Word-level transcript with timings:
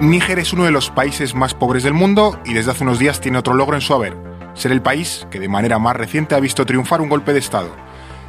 Níger 0.00 0.38
es 0.38 0.54
uno 0.54 0.64
de 0.64 0.70
los 0.70 0.88
países 0.88 1.34
más 1.34 1.52
pobres 1.52 1.82
del 1.82 1.92
mundo 1.92 2.40
y 2.46 2.54
desde 2.54 2.70
hace 2.70 2.84
unos 2.84 2.98
días 2.98 3.20
tiene 3.20 3.36
otro 3.36 3.52
logro 3.52 3.76
en 3.76 3.82
su 3.82 3.92
haber, 3.92 4.16
ser 4.54 4.72
el 4.72 4.80
país 4.80 5.26
que 5.30 5.38
de 5.38 5.48
manera 5.48 5.78
más 5.78 5.94
reciente 5.94 6.34
ha 6.34 6.40
visto 6.40 6.64
triunfar 6.64 7.02
un 7.02 7.10
golpe 7.10 7.34
de 7.34 7.38
Estado. 7.38 7.76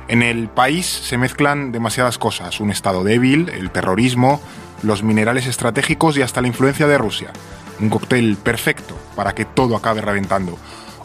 En 0.10 0.22
el 0.22 0.50
país 0.50 0.86
se 0.86 1.18
mezclan 1.18 1.72
demasiadas 1.72 2.18
cosas, 2.18 2.60
un 2.60 2.72
Estado 2.72 3.06
débil, 3.06 3.48
el 3.48 3.72
terrorismo, 3.72 4.42
los 4.84 5.02
minerales 5.02 5.48
estratégicos 5.48 6.18
y 6.18 6.22
hasta 6.22 6.42
la 6.42 6.50
influencia 6.50 6.88
de 6.88 6.98
Rusia. 6.98 7.32
Un 7.80 7.90
cóctel 7.90 8.36
perfecto 8.36 8.98
para 9.16 9.34
que 9.34 9.46
todo 9.46 9.78
acabe 9.78 10.02
reventando. 10.02 10.60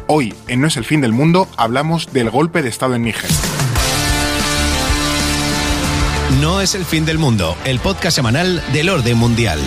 Hoy, 0.08 0.35
en 0.48 0.61
No 0.61 0.67
es 0.67 0.76
el 0.76 0.85
fin 0.85 1.00
del 1.00 1.12
mundo, 1.12 1.46
hablamos 1.57 2.12
del 2.12 2.29
golpe 2.29 2.62
de 2.62 2.71
Estado 2.71 2.96
en 2.96 3.03
Níger. 3.03 3.30
No 6.40 6.61
es 6.61 6.75
el 6.75 6.85
fin 6.85 7.07
del 7.07 7.18
mundo, 7.18 7.57
el 7.64 7.79
podcast 7.79 8.17
semanal 8.17 8.61
del 8.72 8.89
orden 8.89 9.17
mundial. 9.17 9.61